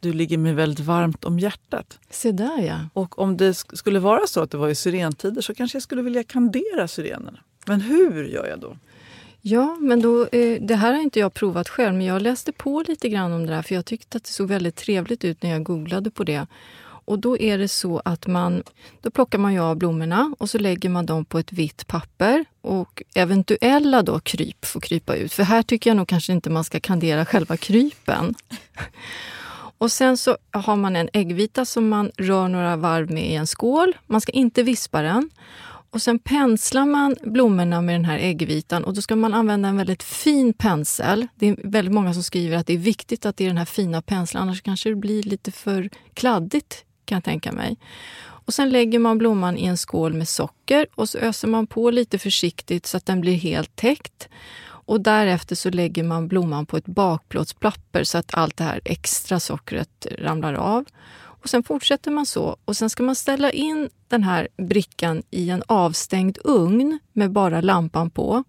[0.00, 1.98] du ligger mig väldigt varmt om hjärtat.
[2.10, 2.78] Se där ja.
[2.92, 5.82] Och om det sk- skulle vara så att det var i syrentider så kanske jag
[5.82, 7.38] skulle vilja kandera syrenerna.
[7.66, 8.76] Men hur gör jag då?
[9.40, 12.84] Ja, men då, eh, det här har inte jag provat själv, men jag läste på
[12.88, 15.50] lite grann om det där för jag tyckte att det såg väldigt trevligt ut när
[15.50, 16.46] jag googlade på det.
[17.04, 18.62] Och då är det så att man,
[19.00, 22.44] då plockar man ju av blommorna och så lägger man dem på ett vitt papper
[22.60, 25.32] och eventuella då kryp får krypa ut.
[25.32, 28.34] För här tycker jag nog kanske inte man ska kandera själva krypen.
[29.78, 33.46] Och sen så har man en äggvita som man rör några varv med i en
[33.46, 33.96] skål.
[34.06, 35.30] Man ska inte vispa den.
[35.90, 39.76] Och sen penslar man blommorna med den här äggvitan och då ska man använda en
[39.76, 41.26] väldigt fin pensel.
[41.34, 43.64] Det är väldigt många som skriver att det är viktigt att det är den här
[43.64, 47.76] fina penseln, annars kanske det blir lite för kladdigt kan jag tänka mig.
[48.46, 51.90] Och sen lägger man blomman i en skål med socker och så öser man på
[51.90, 54.28] lite försiktigt så att den blir helt täckt.
[54.86, 59.40] Och därefter så lägger man blomman på ett bakplåtspapper så att allt det här extra
[59.40, 60.84] sockret ramlar av.
[61.44, 62.56] Och sen fortsätter man så.
[62.64, 67.60] Och sen ska man ställa in den här brickan i en avstängd ugn med bara
[67.60, 68.44] lampan på.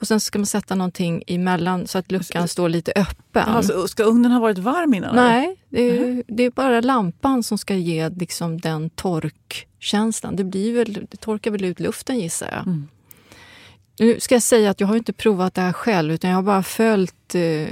[0.00, 3.48] Och sen ska man sätta någonting emellan så att luckan står lite öppen.
[3.48, 5.16] Alltså, ska ugnen ha varit varm innan?
[5.16, 10.36] Nej, det är, det är bara lampan som ska ge liksom den torkkänslan.
[10.36, 12.66] Det, blir väl, det torkar väl ut luften gissar jag.
[12.66, 12.88] Mm.
[14.00, 16.42] Nu ska jag säga att jag har inte provat det här själv utan jag har
[16.42, 17.66] bara följt eh,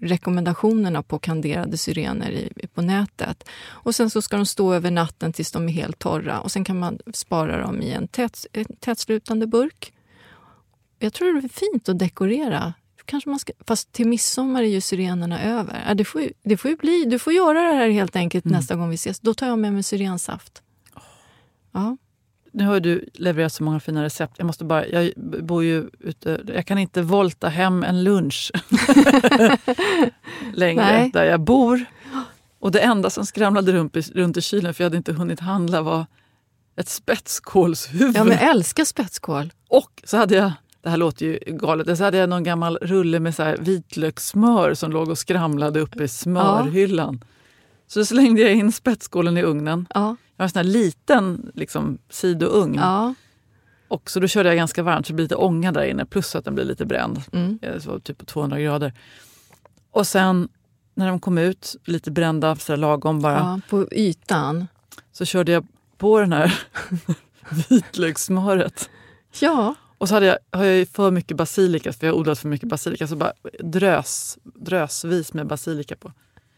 [0.00, 3.48] rekommendationerna på kanderade syrener i, på nätet.
[3.64, 6.64] Och Sen så ska de stå över natten tills de är helt torra och sen
[6.64, 9.92] kan man spara dem i en, tät, en tätslutande burk.
[11.02, 12.74] Jag tror det är fint att dekorera.
[13.04, 15.94] Kanske man ska, fast till midsommar är ju syrenerna över.
[15.94, 18.56] Det, får ju, det får bli, du får göra det här helt enkelt Mm.
[18.58, 19.20] nästa gång vi ses.
[19.20, 20.62] Då tar jag med mig syrensaft.
[21.72, 21.96] Ja.
[22.52, 24.34] Nu har du levererat så många fina recept.
[24.38, 25.12] Jag måste bara, jag
[25.44, 28.52] bor ju ute, jag kan inte volta hem en lunch
[30.54, 31.10] längre Nej.
[31.12, 31.84] där jag bor.
[32.58, 35.40] Och det enda som skramlade runt i, runt i kylen, för jag hade inte hunnit
[35.40, 36.06] handla, var
[36.76, 38.16] ett spetskålshuvud.
[38.16, 39.52] ja, men jag älskar spetskål.
[39.68, 43.20] Och så hade jag, det här låter ju galet, så hade jag någon gammal rulle
[43.20, 47.24] med så här vitlökssmör som låg och skramlade uppe i smörhyllan.
[47.86, 49.86] Så då slängde jag in spetskålen i ugnen.
[49.94, 50.16] Ja.
[50.36, 52.74] Jag har en sån här liten liksom, sidougn.
[52.74, 53.14] Ja.
[53.88, 56.34] Och så då körde jag ganska varmt så det blir lite ånga där inne plus
[56.36, 57.22] att den blir lite bränd.
[57.32, 57.58] Mm.
[57.62, 58.92] Eh, Så typ på 200 grader.
[59.90, 60.48] Och sen
[60.94, 64.66] när de kom ut, lite brända, så lagom bara, ja, på ytan.
[65.12, 65.66] så körde jag
[65.98, 66.60] på den här
[67.68, 68.90] vitlökssmöret.
[69.40, 72.48] Ja, Och så hade jag, har jag för mycket basilika, för jag har odlat för
[72.48, 73.06] mycket basilika.
[73.08, 76.12] Så bara drös, drösvis med basilika på.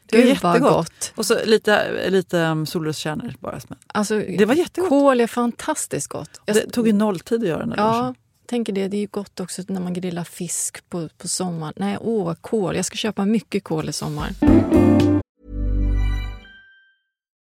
[0.07, 0.61] Det var Gud, jättegott.
[0.77, 1.13] gott.
[1.15, 3.61] Och så lite, lite um, solroskärnor bara.
[3.87, 4.89] Alltså, Det var jättegott.
[4.89, 6.41] Kål är fantastiskt gott.
[6.45, 8.15] Jag, Det tog ju nolltid att göra den där ja, lunchen.
[8.47, 8.89] tänker det.
[8.89, 11.73] Det är ju gott också när man grillar fisk på, på sommaren.
[11.77, 12.77] Nej, åh, kål.
[12.77, 14.31] Jag ska köpa mycket kål i sommar.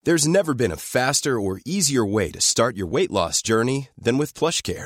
[0.07, 4.17] There's never been a faster or easier way to start your weight loss journey than
[4.17, 4.85] with PlushCare.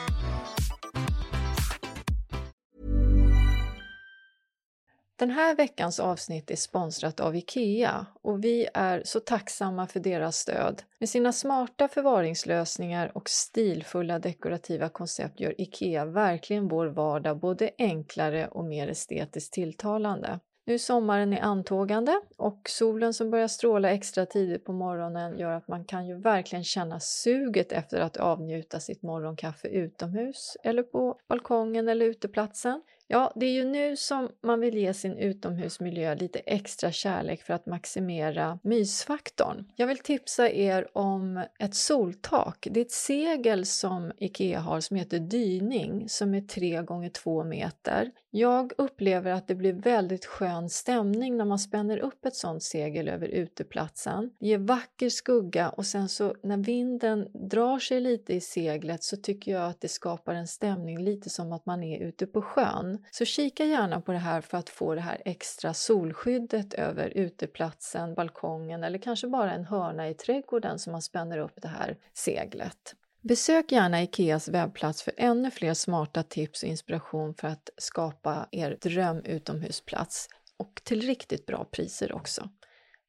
[5.21, 10.37] Den här veckans avsnitt är sponsrat av IKEA och vi är så tacksamma för deras
[10.37, 10.83] stöd.
[10.99, 18.47] Med sina smarta förvaringslösningar och stilfulla dekorativa koncept gör IKEA verkligen vår vardag både enklare
[18.47, 20.39] och mer estetiskt tilltalande.
[20.65, 25.51] Nu är sommaren i antågande och solen som börjar stråla extra tidigt på morgonen gör
[25.51, 31.19] att man kan ju verkligen känna suget efter att avnjuta sitt morgonkaffe utomhus eller på
[31.27, 32.81] balkongen eller uteplatsen.
[33.13, 37.53] Ja, det är ju nu som man vill ge sin utomhusmiljö lite extra kärlek för
[37.53, 39.71] att maximera mysfaktorn.
[39.75, 42.67] Jag vill tipsa er om ett soltak.
[42.71, 47.43] Det är ett segel som IKEA har som heter Dyning som är 3 gånger 2
[47.43, 48.11] meter.
[48.33, 53.07] Jag upplever att det blir väldigt skön stämning när man spänner upp ett sånt segel
[53.07, 54.31] över uteplatsen.
[54.39, 59.17] Det ger vacker skugga och sen så när vinden drar sig lite i seglet så
[59.17, 63.00] tycker jag att det skapar en stämning lite som att man är ute på sjön.
[63.11, 68.15] Så kika gärna på det här för att få det här extra solskyddet över uteplatsen,
[68.15, 72.95] balkongen eller kanske bara en hörna i trädgården som man spänner upp det här seglet.
[73.21, 78.77] Besök gärna Ikeas webbplats för ännu fler smarta tips och inspiration för att skapa er
[78.81, 80.27] dröm utomhusplats
[80.57, 82.49] och till riktigt bra priser också.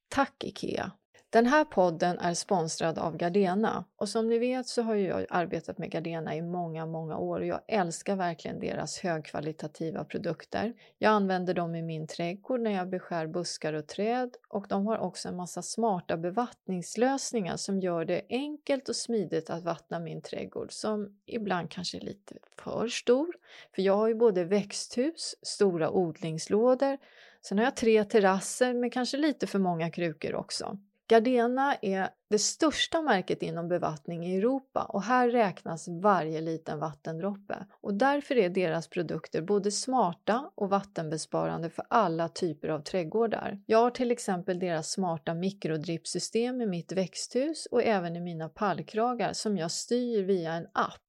[0.09, 0.93] Tack Ikea!
[1.33, 5.79] Den här podden är sponsrad av Gardena och som ni vet så har jag arbetat
[5.79, 10.75] med Gardena i många, många år och jag älskar verkligen deras högkvalitativa produkter.
[10.99, 14.99] Jag använder dem i min trädgård när jag beskär buskar och träd och de har
[14.99, 20.73] också en massa smarta bevattningslösningar som gör det enkelt och smidigt att vattna min trädgård
[20.73, 23.35] som ibland kanske är lite för stor.
[23.75, 26.99] För jag har ju både växthus, stora odlingslådor,
[27.43, 30.79] sen har jag tre terrasser med kanske lite för många krukor också.
[31.09, 37.67] Gardena är det största märket inom bevattning i Europa och här räknas varje liten vattendroppe.
[37.81, 43.63] Och därför är deras produkter både smarta och vattenbesparande för alla typer av trädgårdar.
[43.67, 49.33] Jag har till exempel deras smarta mikrodrippsystem i mitt växthus och även i mina pallkragar
[49.33, 51.01] som jag styr via en app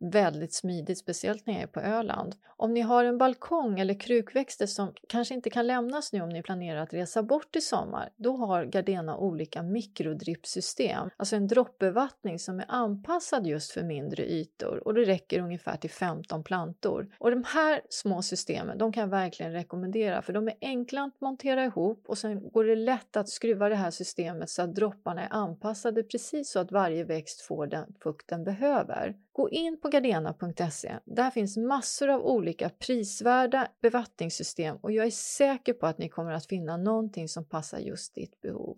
[0.00, 2.34] väldigt smidigt, speciellt när jag är på Öland.
[2.58, 6.42] Om ni har en balkong eller krukväxter som kanske inte kan lämnas nu om ni
[6.42, 12.60] planerar att resa bort i sommar, då har Gardena olika mikrodrippsystem, alltså en droppbevattning som
[12.60, 17.08] är anpassad just för mindre ytor och det räcker ungefär till 15 plantor.
[17.18, 21.20] Och de här små systemen, de kan jag verkligen rekommendera för de är enkla att
[21.20, 25.22] montera ihop och sen går det lätt att skruva det här systemet så att dropparna
[25.22, 29.14] är anpassade precis så att varje växt får den fukt den behöver.
[29.36, 30.98] Gå in på gardena.se.
[31.04, 36.32] Där finns massor av olika prisvärda bevattningssystem och jag är säker på att ni kommer
[36.32, 38.76] att finna någonting som passar just ditt behov.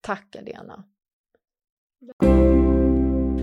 [0.00, 0.84] Tack Gardena!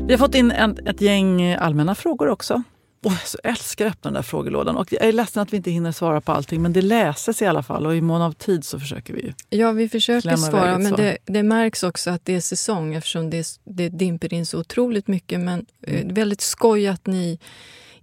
[0.08, 0.52] Vi har fått in
[0.86, 2.64] ett gäng allmänna frågor också.
[3.04, 4.78] Oh, jag älskar att öppna den där frågelådan.
[4.78, 7.46] Och jag är ledsen att vi inte hinner svara på allting, men det läses i
[7.46, 7.86] alla fall.
[7.86, 9.34] Och i mån av tid så försöker vi.
[9.50, 13.48] Ja, vi försöker svara, men det, det märks också att det är säsong eftersom det,
[13.64, 15.40] det dimper in så otroligt mycket.
[15.40, 17.40] Men eh, är väldigt skoj att ni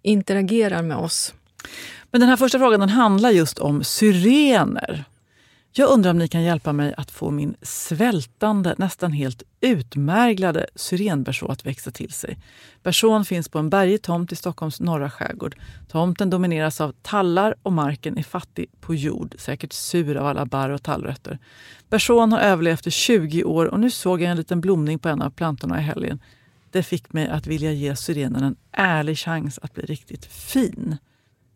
[0.03, 1.35] interagerar med oss.
[2.11, 5.05] Men den här första frågan den handlar just om syrener.
[5.77, 11.47] Jag undrar om ni kan hjälpa mig att få min svältande, nästan helt utmärglade syrenberså
[11.47, 12.39] att växa till sig.
[12.83, 15.57] Bersån finns på en bergig tomt i Stockholms norra skärgård.
[15.89, 20.71] Tomten domineras av tallar och marken är fattig på jord, säkert sur av alla barr
[20.71, 21.39] och tallrötter.
[21.89, 25.23] Bersån har överlevt i 20 år och nu såg jag en liten blomning på en
[25.23, 26.21] av plantorna i helgen.
[26.71, 30.97] Det fick mig att vilja ge syrenen en ärlig chans att bli riktigt fin.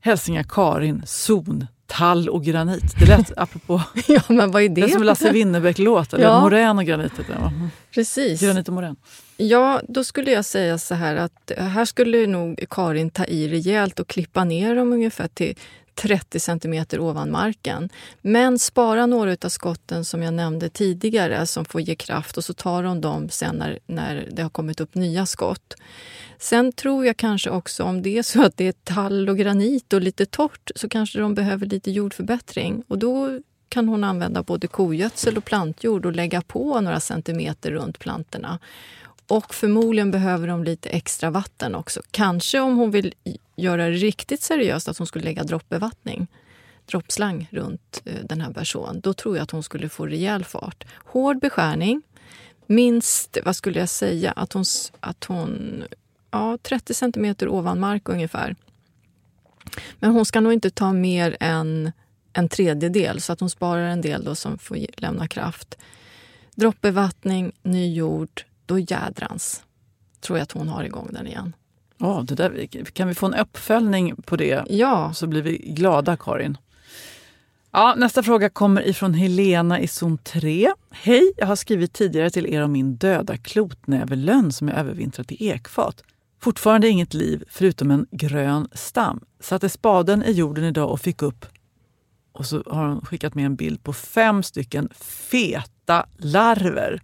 [0.01, 2.99] Hälsningar Karin, zon tall och granit.
[2.99, 3.83] Det lät apropå...
[4.09, 4.75] ja, men vad är det?
[4.75, 6.41] Det är som Lasse Winnerbäck-låt, eller ja.
[6.41, 7.13] morän och granit.
[7.19, 7.69] Mm.
[7.95, 8.41] Precis.
[8.41, 8.97] Granit och morän.
[9.37, 14.01] Ja, då skulle jag säga så här att här skulle nog Karin ta i rejält
[14.01, 15.57] och klippa ner dem ungefär till
[15.99, 17.89] 30 centimeter ovan marken.
[18.21, 22.55] Men spara några av skotten som jag nämnde tidigare som får ge kraft och så
[22.55, 25.75] tar hon dem sen när, när det har kommit upp nya skott.
[26.39, 29.93] Sen tror jag kanske också om det är så att det är tall och granit
[29.93, 34.67] och lite torrt så kanske de behöver lite jordförbättring och då kan hon använda både
[34.67, 38.59] kogödsel och plantjord och lägga på några centimeter runt plantorna.
[39.29, 42.03] Och förmodligen behöver de lite extra vatten också.
[42.11, 43.15] Kanske om hon vill
[43.57, 46.27] göra det riktigt seriöst att hon skulle lägga droppbevattning
[46.89, 49.01] droppslang runt eh, den här bersån.
[49.01, 50.85] Då tror jag att hon skulle få rejäl fart.
[50.95, 52.03] Hård beskärning.
[52.67, 54.65] Minst, vad skulle jag säga, att hon,
[55.01, 55.85] att hon
[56.31, 58.57] ja, 30 centimeter ovan mark ungefär.
[59.99, 61.93] Men hon ska nog inte ta mer än
[62.33, 65.79] en tredjedel så att hon sparar en del då som får lämna kraft.
[66.55, 69.63] Droppbevattning, ny jord, då jädrans
[70.21, 71.55] tror jag att hon har igång den igen.
[72.01, 75.13] Oh, det där, kan vi få en uppföljning på det ja.
[75.15, 76.59] så blir vi glada, Karin.
[77.71, 80.73] Ja, nästa fråga kommer ifrån Helena i zon 3.
[80.91, 81.33] Hej!
[81.37, 86.03] Jag har skrivit tidigare till er om min döda klotnävelönn som jag övervintrat i ekfat.
[86.41, 89.21] Fortfarande inget liv förutom en grön stam.
[89.41, 91.47] Satte spaden i jorden idag och fick upp
[92.33, 94.89] och så har hon skickat med en bild på fem stycken
[95.31, 97.03] feta larver.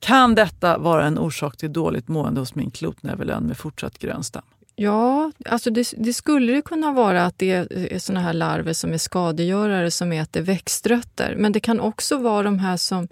[0.00, 4.42] Kan detta vara en orsak till dåligt mående hos min klotnävelön med fortsatt grönstam?
[4.80, 8.92] Ja, alltså det, det, skulle det kunna vara att det är såna här larver som
[8.92, 11.34] är skadegörare som äter växtrötter.
[11.38, 13.08] Men det kan också vara de här som...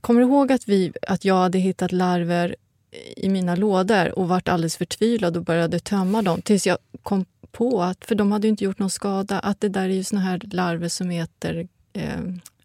[0.00, 2.56] Kommer du ihåg att, vi, att jag hade hittat larver
[3.16, 7.82] i mina lådor och varit alldeles förtvivlad och började tömma dem tills jag kom på,
[7.82, 10.40] att, för de hade inte gjort någon skada, att det där är ju såna här
[10.52, 12.20] larver som äter eh,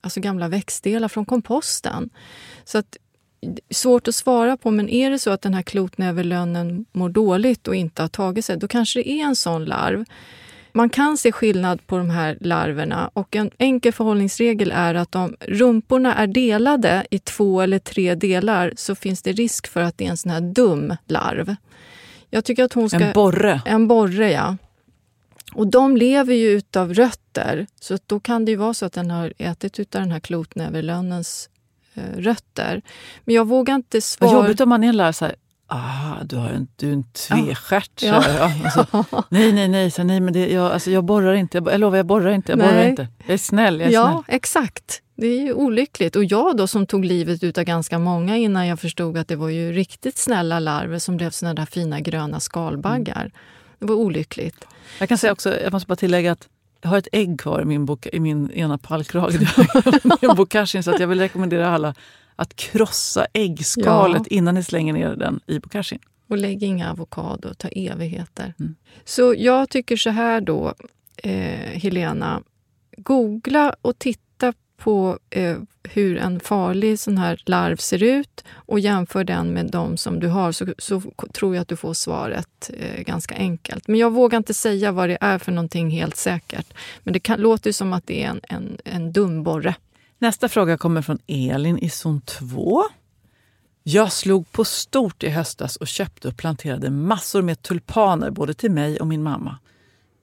[0.05, 2.09] alltså gamla växtdelar från komposten.
[2.63, 2.97] Så att,
[3.69, 7.75] svårt att svara på, men är det så att den här klotnäverlönnen mår dåligt och
[7.75, 10.05] inte har tagit sig, då kanske det är en sån larv.
[10.73, 15.35] Man kan se skillnad på de här larverna och en enkel förhållningsregel är att om
[15.39, 20.05] rumporna är delade i två eller tre delar så finns det risk för att det
[20.05, 21.55] är en sån här dum larv.
[22.29, 22.99] Jag tycker att hon ska...
[22.99, 23.61] En borre?
[23.65, 24.57] En borre, ja.
[25.53, 29.11] Och de lever ju utav rötter, så då kan det ju vara så att den
[29.11, 31.49] har ätit utav den här klotnäverlönnens
[31.93, 32.81] eh, rötter.
[33.25, 34.31] Men jag vågar inte svara...
[34.31, 35.35] Vad jobbigt om man är en lärare
[35.67, 38.23] Ah, du, har en, du är en tvestjärt, ja.
[38.27, 38.51] ja.
[38.63, 41.57] Alltså, nej, nej, nej, så, nej men det, jag, alltså, jag borrar inte.
[41.57, 42.51] Jag, jag lovar, jag borrar inte.
[42.51, 42.67] Jag nej.
[42.67, 43.07] borrar inte.
[43.25, 43.79] Jag är snäll.
[43.79, 44.35] Jag är ja, snäll.
[44.35, 45.01] exakt.
[45.15, 46.15] Det är ju olyckligt.
[46.15, 49.35] Och jag då som tog livet ut av ganska många innan jag förstod att det
[49.35, 53.21] var ju riktigt snälla larver som blev såna där fina gröna skalbaggar.
[53.21, 53.31] Mm.
[53.79, 54.65] Det var olyckligt.
[54.99, 56.47] Jag kan säga också, jag måste bara tillägga att
[56.81, 59.33] jag har ett ägg kvar i min, boka, i min ena pallkrage.
[60.83, 61.95] så att jag vill rekommendera alla
[62.35, 64.37] att krossa äggskalet ja.
[64.37, 65.99] innan ni slänger ner den i bokashin.
[66.29, 68.53] Och lägg inga avokado, ta evigheter.
[68.59, 68.75] Mm.
[69.05, 70.73] Så jag tycker så här då,
[71.17, 72.41] eh, Helena.
[72.97, 74.24] Googla och titta
[74.77, 79.97] på eh, hur en farlig sån här larv ser ut och jämför den med de
[79.97, 81.01] som du har så, så
[81.33, 83.87] tror jag att du får svaret eh, ganska enkelt.
[83.87, 86.73] Men jag vågar inte säga vad det är för någonting helt säkert.
[87.03, 89.75] Men det kan, låter som att det är en, en, en dumborre.
[90.17, 92.83] Nästa fråga kommer från Elin i zon 2.
[93.83, 98.71] Jag slog på stort i höstas och köpte och planterade massor med tulpaner både till
[98.71, 99.57] mig och min mamma.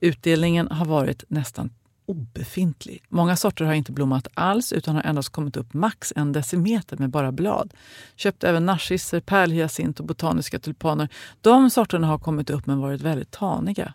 [0.00, 1.70] Utdelningen har varit nästan
[2.06, 3.02] obefintlig.
[3.08, 7.10] Många sorter har inte blommat alls utan har endast kommit upp max en decimeter med
[7.10, 7.74] bara blad.
[8.16, 11.08] Köpte även narcisser, pärlhyacint och botaniska tulpaner.
[11.40, 13.94] De sorterna har kommit upp men varit väldigt taniga.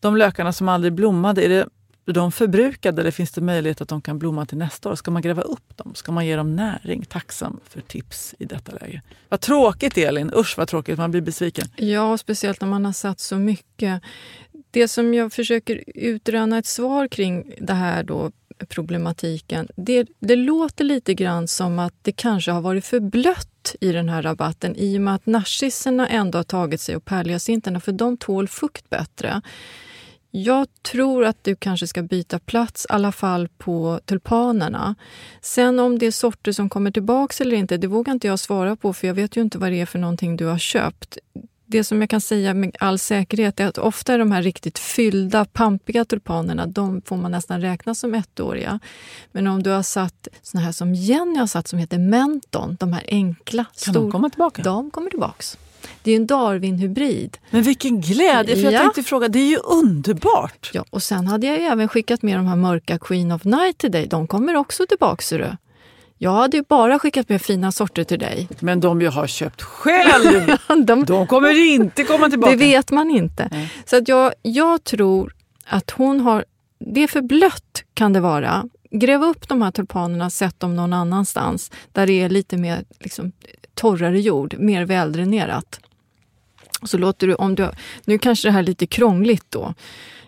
[0.00, 1.68] De lökarna som aldrig blommade, är det
[2.04, 4.94] de förbrukade eller finns det möjlighet att de kan blomma till nästa år?
[4.94, 5.94] Ska man gräva upp dem?
[5.94, 7.04] Ska man ge dem näring?
[7.04, 9.02] Tacksam för tips i detta läge.
[9.28, 10.32] Vad tråkigt Elin!
[10.36, 11.66] Usch vad tråkigt, man blir besviken.
[11.76, 14.02] Ja, speciellt när man har satt så mycket.
[14.72, 18.30] Det som jag försöker utröna ett svar kring det här då,
[18.68, 19.68] problematiken.
[19.76, 24.08] Det, det låter lite grann som att det kanske har varit för blött i den
[24.08, 28.16] här rabatten i och med att narcisserna ändå har tagit sig och pärlhyacinterna för de
[28.16, 29.42] tål fukt bättre.
[30.30, 34.94] Jag tror att du kanske ska byta plats, i alla fall på tulpanerna.
[35.40, 38.76] Sen om det är sorter som kommer tillbaks eller inte, det vågar inte jag svara
[38.76, 41.18] på för jag vet ju inte vad det är för någonting du har köpt.
[41.72, 44.78] Det som jag kan säga med all säkerhet är att ofta är de här riktigt
[44.78, 48.78] fyllda, pampiga tulpanerna, de får man nästan räkna som ettåriga.
[49.32, 52.92] Men om du har satt såna här som Jenny har satt som heter Menton, de
[52.92, 53.64] här enkla.
[53.84, 54.62] Kan de komma tillbaka?
[54.62, 55.58] De kommer tillbaks.
[56.02, 57.36] Det är en Darwin-hybrid.
[57.50, 58.56] Men vilken glädje!
[58.56, 58.78] För jag Ja.
[58.80, 60.70] tänkte fråga, det är ju underbart!
[60.74, 63.78] Ja, och sen hade jag ju även skickat med de här mörka Queen of Night
[63.78, 64.06] till dig.
[64.06, 65.28] De kommer också tillbaks.
[65.28, 65.56] ser du.
[66.22, 68.48] Jag hade ju bara skickat med fina sorter till dig.
[68.60, 70.56] Men de jag har köpt själv,
[70.86, 72.50] De, de kommer inte komma tillbaka.
[72.50, 73.68] det vet man inte.
[73.84, 75.34] Så att jag, jag tror
[75.66, 76.44] att hon har...
[76.78, 78.64] Det är för blött kan det vara.
[78.90, 83.32] Gräv upp de här tulpanerna, sätt dem någon annanstans där det är lite mer liksom,
[83.74, 85.80] torrare jord, mer väldränerat.
[86.82, 87.70] Så låter du, om du,
[88.04, 89.74] nu kanske det här är lite krångligt då.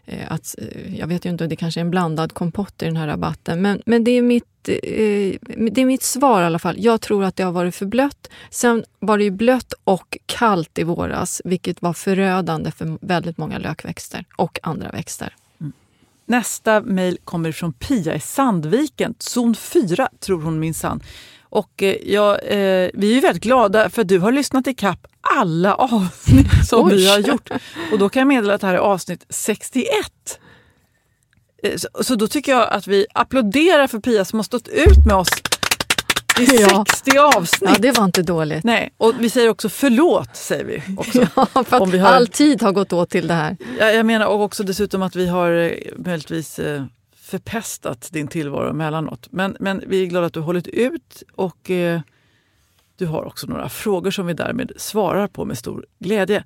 [0.06, 2.96] Eh, att, eh, jag vet ju inte, det kanske är en blandad kompott i den
[2.96, 3.62] här rabatten.
[3.62, 5.38] Men, men det, är mitt, eh,
[5.72, 6.76] det är mitt svar i alla fall.
[6.78, 8.30] Jag tror att det har varit för blött.
[8.50, 13.58] Sen var det ju blött och kallt i våras, vilket var förödande för väldigt många
[13.58, 15.34] lökväxter och andra växter.
[16.26, 19.14] Nästa mejl kommer från Pia i Sandviken.
[19.18, 21.00] Zon 4 tror hon minsann.
[21.42, 25.06] Och eh, ja, eh, vi är väldigt glada för du har lyssnat i kapp
[25.36, 26.94] alla avsnitt som Oj.
[26.96, 27.50] vi har gjort.
[27.92, 29.86] Och då kan jag meddela att det här är avsnitt 61.
[31.62, 35.06] Eh, Så, så då tycker jag att vi applåderar för Pia som har stått ut
[35.06, 35.28] med oss
[36.40, 36.84] i Ja.
[36.88, 37.70] 60 avsnitt.
[37.70, 38.64] Ja, det var inte dåligt.
[38.64, 41.18] Nej, och vi säger också förlåt, säger vi också.
[41.36, 43.56] Ja, för Om att vi har- all tid har gått åt till det här.
[43.78, 46.84] Jag, jag menar och också dessutom att vi har eh, möjligtvis eh,
[47.16, 49.28] förpestat din tillvaro emellanåt.
[49.30, 52.00] Men, men vi är glada att du har hållit ut och eh,
[52.96, 56.44] du har också några frågor som vi därmed svarar på med stor glädje.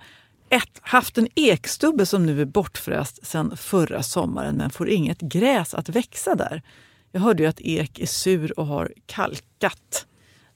[0.51, 0.63] 1.
[0.81, 5.89] Haft en ekstubbe som nu är bortfräst sedan förra sommaren men får inget gräs att
[5.89, 6.63] växa där.
[7.13, 10.07] Jag hörde ju att ek är sur och har kalkat.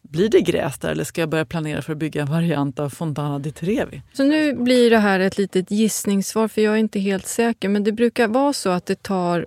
[0.03, 2.91] Blir det gräs där eller ska jag börja planera för att bygga en variant av
[2.91, 4.03] Fontana di Trevi?
[4.13, 7.69] Så nu blir det här ett litet gissningssvar, för jag är inte helt säker.
[7.69, 9.47] Men det brukar vara så att det tar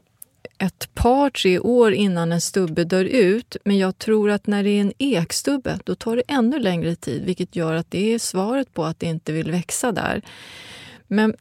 [0.57, 3.57] ett par, tre år innan en stubbe dör ut.
[3.65, 7.25] Men jag tror att när det är en ekstubbe, då tar det ännu längre tid.
[7.25, 10.21] Vilket gör att det är svaret på att det inte vill växa där.
[11.07, 11.35] Men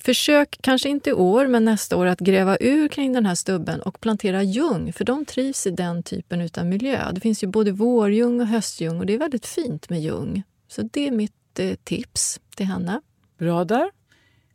[0.00, 3.80] försök, kanske inte i år, men nästa år att gräva ur kring den här stubben
[3.80, 4.92] och plantera ljung.
[4.92, 7.12] För de trivs i den typen av miljö.
[7.12, 10.42] Det finns ju både vårljung och höstljung och det är väldigt fint med ljung.
[10.68, 13.00] Så det är mitt eh, tips till henne.
[13.38, 13.90] Bra där.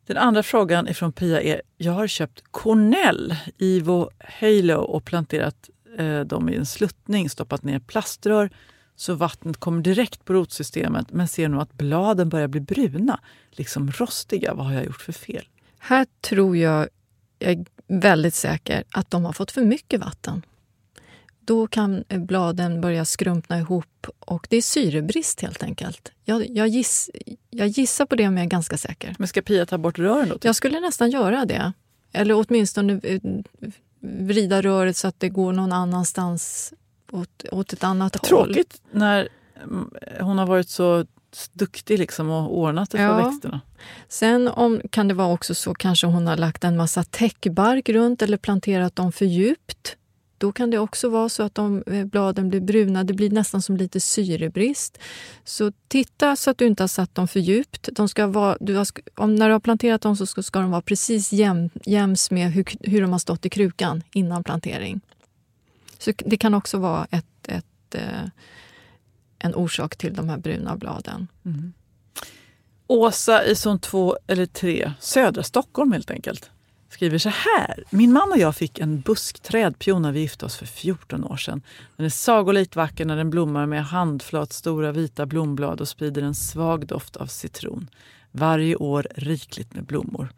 [0.06, 5.70] Den andra frågan är från Pia är, jag har köpt Cornell Ivo Halo och planterat
[5.98, 8.50] eh, dem i en sluttning, stoppat ner plaströr
[8.96, 13.20] så vattnet kommer direkt på rotsystemet men ser nu att bladen börjar bli bruna,
[13.52, 14.54] liksom rostiga.
[14.54, 15.46] Vad har jag gjort för fel?
[15.80, 16.88] Här tror jag,
[17.40, 20.46] jag är väldigt säker, att de har fått för mycket vatten.
[21.40, 26.12] Då kan bladen börja skrumpna ihop och det är syrebrist helt enkelt.
[26.26, 27.10] Jag, jag, giss,
[27.50, 29.16] jag gissar på det men jag är ganska säker.
[29.20, 30.38] Men ska Pia ta bort rören då?
[30.42, 31.74] Jag skulle nästan göra det.
[32.12, 33.22] Eller åtminstone eh,
[34.00, 36.74] vrida röret så att det går någon annanstans
[37.14, 38.28] åt, åt ett annat håll.
[38.28, 39.30] Tråkigt när
[39.64, 39.90] mm,
[40.20, 41.06] hon har varit så
[41.54, 43.30] duktig liksom och ordnat det för Ja.
[43.30, 43.62] växterna.
[44.08, 48.22] Sen om, kan det vara också så kanske hon har lagt en massa täckbark runt
[48.22, 49.96] eller planterat dem för djupt.
[50.38, 53.04] Då kan det också vara så att de, eh, bladen blir bruna.
[53.04, 54.98] Det blir nästan som lite syrebrist.
[55.44, 57.90] Så titta så att du inte har satt dem för djupt.
[57.92, 60.72] De ska vara, du har, om, när du har planterat dem så ska, ska de
[60.72, 65.02] vara precis jäm, jäms med hur, hur de har stått i krukan innan plantering.
[66.04, 68.24] Så det kan också vara ett, ett, eh,
[69.40, 71.28] en orsak till de här bruna bladen.
[71.46, 71.74] Mm.
[72.88, 76.52] Åsa i zon 2 eller 3, södra Stockholm helt enkelt,
[76.90, 77.84] skriver så här.
[77.90, 81.62] Min man och jag fick en buskträdpion när vi gifte oss för 14 år sedan.
[81.96, 86.36] Den är sagolikt vacker när den blommar med handflat stora vita blomblad och sprider en
[86.36, 87.90] svag doft av citron.
[88.32, 90.30] Varje år rikligt med blommor.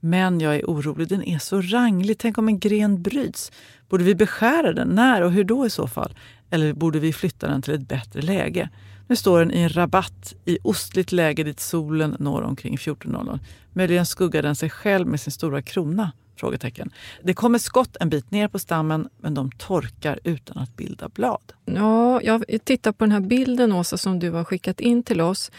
[0.00, 2.18] Men jag är orolig, den är så ranglig.
[2.18, 3.52] Tänk om en gren bryts?
[3.88, 4.88] Borde vi beskära den?
[4.88, 6.14] När och hur då i så fall?
[6.50, 8.70] Eller borde vi flytta den till ett bättre läge?
[9.06, 13.38] Nu står den i en rabatt i ostligt läge dit solen når omkring 14.00.
[13.72, 16.12] Möjligen skuggar den sig själv med sin stora krona?
[16.36, 16.90] Frågetecken.
[17.22, 21.52] Det kommer skott en bit ner på stammen men de torkar utan att bilda blad.
[21.64, 25.50] Ja, jag tittar på den här bilden Åsa som du har skickat in till oss.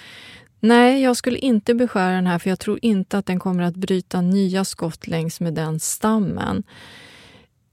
[0.59, 3.75] Nej, jag skulle inte beskära den här för jag tror inte att den kommer att
[3.75, 6.63] bryta nya skott längs med den stammen.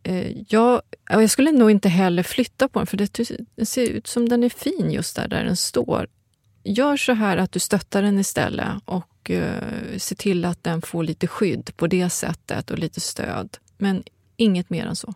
[0.02, 4.28] Eh, jag, jag skulle nog inte heller flytta på den för det ser ut som
[4.28, 6.08] den är fin just där, där den står.
[6.64, 9.62] Gör så här att du stöttar den istället och eh,
[9.96, 13.56] se till att den får lite skydd på det sättet och lite stöd.
[13.78, 14.02] Men
[14.36, 15.14] inget mer än så.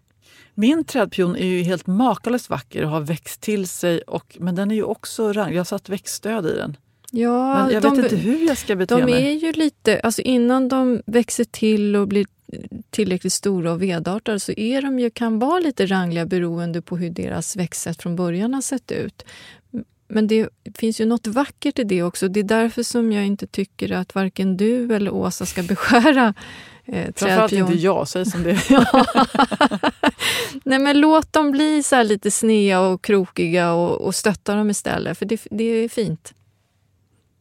[0.55, 4.01] Min trädpion är ju helt makalöst vacker och har växt till sig.
[4.01, 5.53] Och, men den är ju också rank.
[5.53, 6.77] Jag har satt växtstöd i den.
[7.11, 9.27] Ja, men jag de, vet inte hur jag ska bete de mig.
[9.27, 12.27] är ju lite, alltså innan de växer till och blir
[12.91, 17.11] tillräckligt stora och vedartade så är de ju, kan vara lite rangliga beroende på hur
[17.11, 19.25] deras växtsätt från början har sett ut.
[20.09, 22.29] Men det finns ju något vackert i det också.
[22.29, 26.35] Det är därför som jag inte tycker att varken du eller Åsa ska beskära
[26.85, 28.59] eh, Framförallt inte jag, säg som det.
[30.65, 34.71] Nej, men låt dem bli så här lite snea och krokiga och, och stötta dem
[34.71, 35.19] istället.
[35.19, 36.33] För det, det är fint.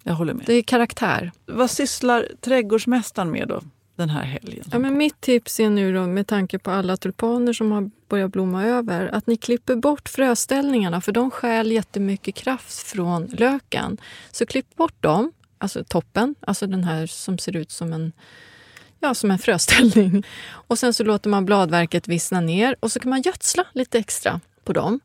[0.03, 0.45] Jag håller med.
[0.45, 1.31] Det är karaktär.
[1.45, 3.61] Vad sysslar trädgårdsmästaren med då,
[3.95, 4.65] den här helgen?
[4.71, 8.31] Ja, men mitt tips är nu då, med tanke på alla tulpaner som har börjat
[8.31, 13.97] blomma över, att ni klipper bort fröställningarna för de stjäl jättemycket kraft från löken.
[14.31, 18.11] Så klipp bort dem, alltså toppen, alltså den här som ser ut som en
[19.01, 20.23] Ja, som en fröställning.
[20.49, 24.39] Och sen så låter man bladverket vissna ner och så kan man gödsla lite extra
[24.63, 24.99] på dem.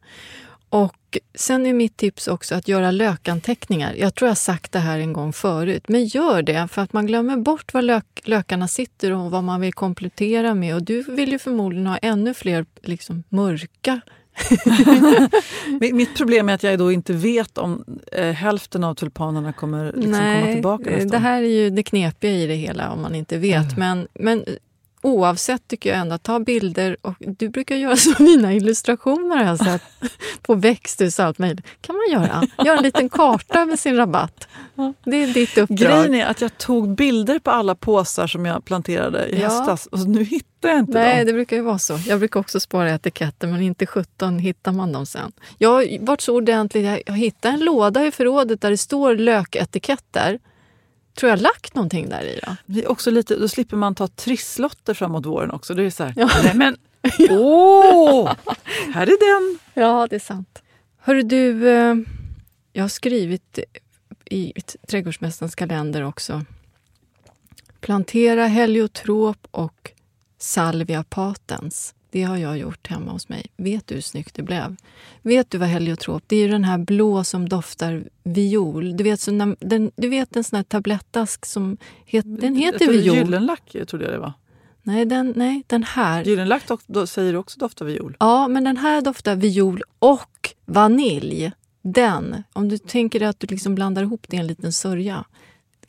[0.75, 3.95] Och sen är mitt tips också att göra lökanteckningar.
[3.95, 7.07] Jag tror jag sagt det här en gång förut, men gör det för att man
[7.07, 10.75] glömmer bort var lök, lökarna sitter och vad man vill komplettera med.
[10.75, 14.01] Och du vill ju förmodligen ha ännu fler liksom, mörka
[15.93, 20.11] Mitt problem är att jag då inte vet om eh, hälften av tulpanerna kommer liksom
[20.11, 23.15] Nej, komma tillbaka nästa det här är ju det knepiga i det hela om man
[23.15, 23.77] inte vet.
[23.77, 24.45] Men, men
[25.05, 26.97] oavsett tycker jag ändå att ta bilder.
[27.03, 29.83] Och du brukar göra så fina illustrationer har jag sett
[30.43, 31.65] på växthus och allt möjligt.
[31.81, 32.43] kan man göra.
[32.65, 34.49] Göra en liten karta över sin rabatt.
[35.05, 35.79] Det är ditt uppdrag.
[35.79, 39.49] Grejen är att jag tog bilder på alla påsar som jag planterade i Ja.
[39.49, 41.27] höstas och nu hittar jag inte Nej, dem.
[41.27, 41.99] det brukar ju vara så.
[42.07, 45.33] Jag brukar också spara etiketter, men inte 17 hittar man dem sen.
[45.59, 47.03] Jag har varit så ordentlig.
[47.07, 50.39] Jag hittade en låda i förrådet där det står löketiketter.
[51.19, 52.57] Tror jag lagt någonting där i då?
[52.67, 55.75] Det är också lite, då slipper man ta trisslotter framåt våren också.
[55.75, 56.31] Det är så här, Ja.
[56.45, 56.77] nej men
[57.31, 58.33] åh,
[58.95, 59.59] här är den!
[59.75, 60.63] Ja, det är sant.
[60.99, 61.95] Hörru du, eh,
[62.73, 63.59] jag har skrivit
[64.25, 64.53] i
[64.89, 66.45] Trädgårdsmästarens kalender också.
[67.81, 69.93] Plantera heliotrop och
[70.39, 71.95] salvia patens.
[72.15, 73.47] Det har jag gjort hemma hos mig.
[73.57, 74.77] Vet du hur snyggt det blev?
[75.23, 78.97] Vet du vad heliotrop Det är ju den här blå som doftar viol.
[78.97, 82.85] Du vet, så när, den, du vet en sån här tablettask som het, den heter
[82.85, 83.17] Jag viol.
[83.17, 84.33] Gyllenlack trodde jag det var.
[84.83, 86.25] Nej, den, nej, den här.
[86.25, 88.17] Gyllenlack då säger också doftar viol.
[88.21, 91.53] Ja, men den här doftar viol och vanilj.
[91.83, 95.25] Den, om du tänker dig att du liksom blandar ihop det i en liten sörja.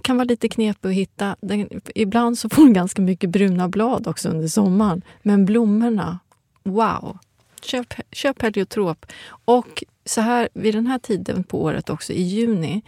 [0.05, 1.35] Kan vara lite knepigt att hitta.
[1.41, 5.01] Den, ibland så får den ganska mycket bruna blad också under sommaren.
[5.21, 6.19] Men blommorna,
[6.63, 7.17] wow!
[7.61, 9.05] Köp, köp heliotrop.
[9.45, 12.81] Och så här vid den här tiden på året, också i juni,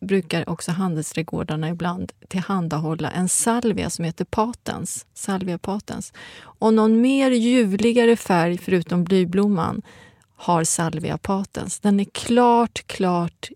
[0.00, 5.06] brukar också handelsträdgårdarna ibland tillhandahålla en salvia som heter patens.
[5.14, 6.12] Salvia patens.
[6.40, 9.82] Och någon mer ljuvligare färg förutom blyblomman
[10.36, 11.80] har salvia patens.
[11.80, 13.48] Den är klart, klart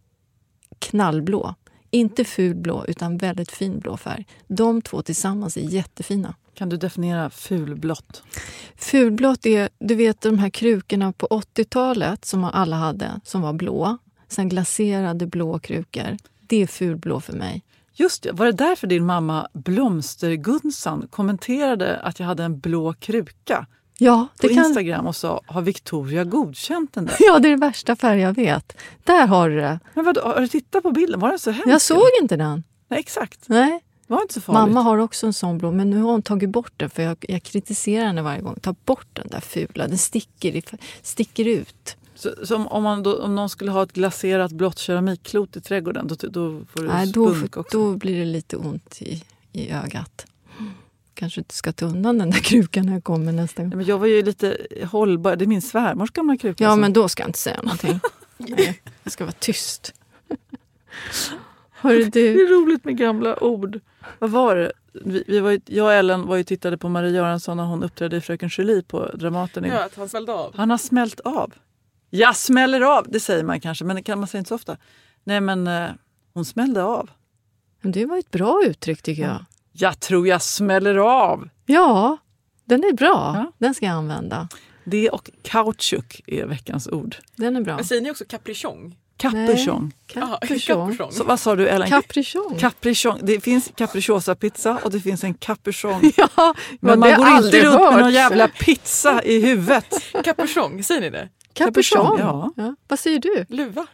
[0.78, 1.54] knallblå.
[1.94, 4.26] Inte ful blå, utan väldigt fin blå färg.
[4.48, 6.34] De två tillsammans är jättefina.
[6.54, 8.22] Kan du definiera fulblått?
[8.76, 13.98] Fulblått är, du vet de här krukorna på 80-talet som alla hade, som var blå.
[14.28, 16.16] Sen glaserade blå krukor.
[16.46, 17.62] Det är fulblå för mig.
[17.92, 23.66] Just det, var det därför din mamma Blomstergunsan kommenterade att jag hade en blå kruka
[23.98, 27.16] Ja, på kan, Instagram och sa har Victoria godkänt den där?
[27.20, 28.76] ja, det är den värsta färg jag vet.
[29.04, 29.80] Där har du det.
[29.94, 31.20] Men vadå, har du tittat på bilden?
[31.20, 31.68] Var den så hemsk?
[31.68, 32.64] Jag såg inte den.
[32.88, 33.48] Nej, exakt.
[33.48, 33.84] Nej.
[34.06, 34.60] Det var inte så farligt.
[34.60, 37.16] Mamma har också en sån blå, men nu har hon tagit bort den för jag,
[37.28, 38.58] jag kritiserar henne varje gång.
[38.60, 40.62] Ta bort den där fula, den sticker, i,
[41.02, 41.96] sticker ut.
[42.14, 46.06] Så, så om, man då, om någon skulle ha ett glaserat blått keramikklot i trädgården
[46.06, 47.64] då, då får du Nej, då, också?
[47.70, 50.26] då blir det lite ont i, i ögat.
[51.14, 53.70] Kanske inte ska ta undan den där krukan när jag kommer nästa gång.
[53.70, 54.58] Ja, men jag var ju lite
[54.90, 55.36] hållbar.
[55.36, 56.64] Det är min svärmors gamla kruka.
[56.64, 58.00] Ja, som- men då ska jag inte säga någonting.
[58.36, 59.94] Nej, jag ska vara tyst.
[61.72, 63.80] Hörru Det du, är roligt med gamla ord.
[64.18, 64.72] Vad var det?
[64.92, 67.82] Vi, vi var ju, jag och Ellen var ju tittade på Marie Göransson när hon
[67.82, 69.64] uppträdde i Fröken Julie på Dramaten.
[69.64, 70.56] Ja, att han svällde av.
[70.56, 71.54] Han har smält av.
[72.10, 74.76] Jag smäller av, det säger man kanske, men det kan man säga inte så ofta.
[75.24, 75.88] Nej, men eh,
[76.34, 77.10] hon smällde av.
[77.80, 79.44] Men det var ett bra uttryck tycker jag.
[79.76, 81.48] Jag tror jag smäller av.
[81.66, 82.16] Ja,
[82.64, 83.32] den är bra.
[83.36, 83.52] Ja.
[83.58, 84.48] Den ska jag använda.
[84.84, 87.16] Det och kautschuk är veckans ord.
[87.36, 87.76] Den är bra.
[87.76, 88.94] Men säger ni också caprichon?
[89.16, 89.92] Capuchon.
[91.12, 91.88] Så, vad sa du Ellen?
[91.88, 92.56] Caprichon.
[92.58, 93.18] Caprichon.
[93.22, 96.12] Det finns capricciosa-pizza och det finns en capuchon.
[96.16, 99.94] Ja, Men det man har går inte runt med någon jävla pizza i huvudet.
[100.24, 101.28] Capuchon, säger ni det?
[101.52, 102.16] Capuchon.
[102.18, 102.52] Ja.
[102.56, 102.74] Ja.
[102.88, 103.46] Vad säger du?
[103.48, 103.86] Luva?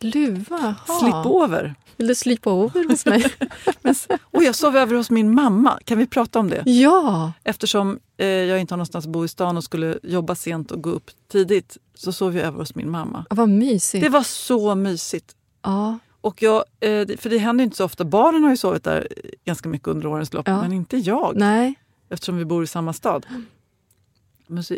[0.00, 0.74] Luva?
[1.00, 1.74] Slipover.
[1.96, 3.24] Vill du slipa över hos mig?
[3.82, 5.78] Men, och jag sov över hos min mamma.
[5.84, 6.62] Kan vi prata om det?
[6.66, 7.32] ja!
[7.44, 10.82] Eftersom eh, jag inte har någonstans att bo i stan och skulle jobba sent och
[10.82, 13.24] gå upp tidigt så sov jag över hos min mamma.
[13.30, 14.04] Vad mysigt.
[14.04, 15.36] Det var så mysigt.
[15.62, 15.98] Ja.
[16.20, 18.04] Och jag, eh, för det händer ju inte så ofta.
[18.04, 19.08] Barnen har ju sovit där
[19.44, 20.62] ganska mycket under årens lopp, Ja.
[20.62, 21.32] men inte jag.
[21.36, 21.74] Nej.
[22.10, 23.26] Eftersom vi bor i samma stad.
[24.46, 24.74] Men så,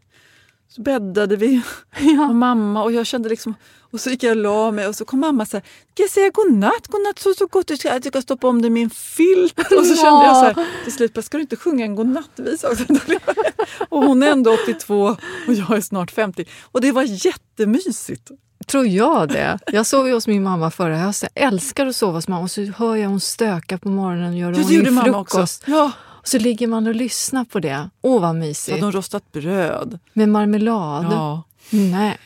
[0.68, 1.62] så bäddade vi
[2.00, 2.28] Ja.
[2.28, 3.54] och mamma och jag kände liksom...
[3.94, 5.64] Och så gick jag och la mig och så kom mamma så här,
[5.94, 6.86] ska jag säga godnatt?
[6.88, 9.58] Godnatt, så, så gott du ska, jag ska stoppa om dig min filt.
[9.78, 12.84] Och så kände jag så här, till slut, ska du inte sjunga en godnattvisa också?
[13.88, 15.02] och hon är ändå 82
[15.46, 16.44] och jag är snart 50.
[16.62, 18.30] Och det var jättemysigt.
[18.66, 19.58] Tror jag det.
[19.66, 21.28] Jag sov ju hos min mamma förra hösten.
[21.34, 22.42] Jag älskar att sova hos mamma.
[22.42, 25.62] Och så hör jag hon stöka på morgonen och gör Ja, ordning gjorde frukost.
[25.62, 25.70] också.
[25.70, 27.90] Ja, Och så ligger man och lyssnar på det.
[28.02, 28.70] Åh, vad så mysigt.
[28.70, 29.98] hade de rostat bröd.
[30.12, 31.06] Med marmelad.
[31.10, 31.42] Ja.
[31.70, 32.18] Nej,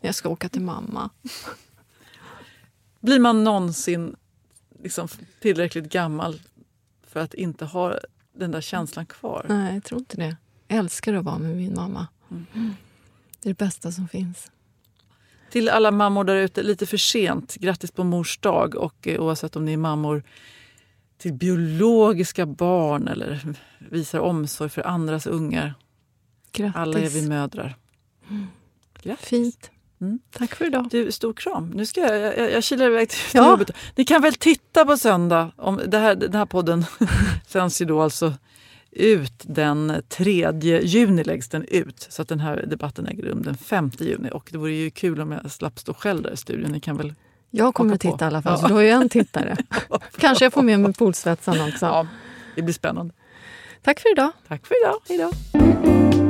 [0.00, 1.10] jag ska åka till mamma.
[3.00, 4.16] Blir man någonsin
[4.82, 5.08] liksom
[5.40, 6.40] tillräckligt gammal
[7.06, 7.98] för att inte ha
[8.32, 9.46] den där känslan kvar?
[9.48, 10.36] Nej, jag tror inte det.
[10.68, 12.06] Jag älskar att vara med min mamma.
[12.30, 12.74] Mm.
[13.40, 14.50] Det är det bästa som finns.
[15.50, 17.54] Till alla mammor där ute, lite för sent.
[17.54, 18.74] Grattis på mors dag.
[18.74, 20.22] Och eh, oavsett om ni är mammor
[21.18, 25.74] till biologiska barn eller visar omsorg för andras ungar.
[26.52, 26.76] Grattis.
[26.76, 27.76] Alla är vi mödrar.
[29.02, 29.28] Grattis.
[29.28, 29.70] Fint.
[30.00, 30.18] Mm.
[30.32, 30.88] Tack för idag.
[30.90, 31.70] Du, stor kram.
[31.74, 33.50] Nu ska jag, jag, jag kilar iväg till Ja.
[33.50, 33.70] jobbet.
[33.96, 35.52] Ni kan väl titta på söndag?
[35.56, 36.84] Om det här, den här podden
[37.46, 38.32] sänds ju då alltså
[38.92, 42.06] ut den 3 juni läggs den ut.
[42.10, 44.30] Så att den här debatten äger rum den 5 juni.
[44.32, 46.72] Och det vore ju kul om jag slapp stå själv där i studion.
[46.72, 47.14] Ni kan väl...
[47.50, 48.12] Jag kommer att på.
[48.12, 48.58] titta i alla fall, Ja.
[48.58, 49.56] så du har ju en tittare.
[50.18, 51.86] Kanske jag får med mig poolsvetsan också.
[51.86, 52.06] Ja,
[52.56, 53.14] det blir spännande.
[53.82, 54.32] Tack för idag.
[54.48, 55.00] Tack för idag.
[55.08, 56.29] Hej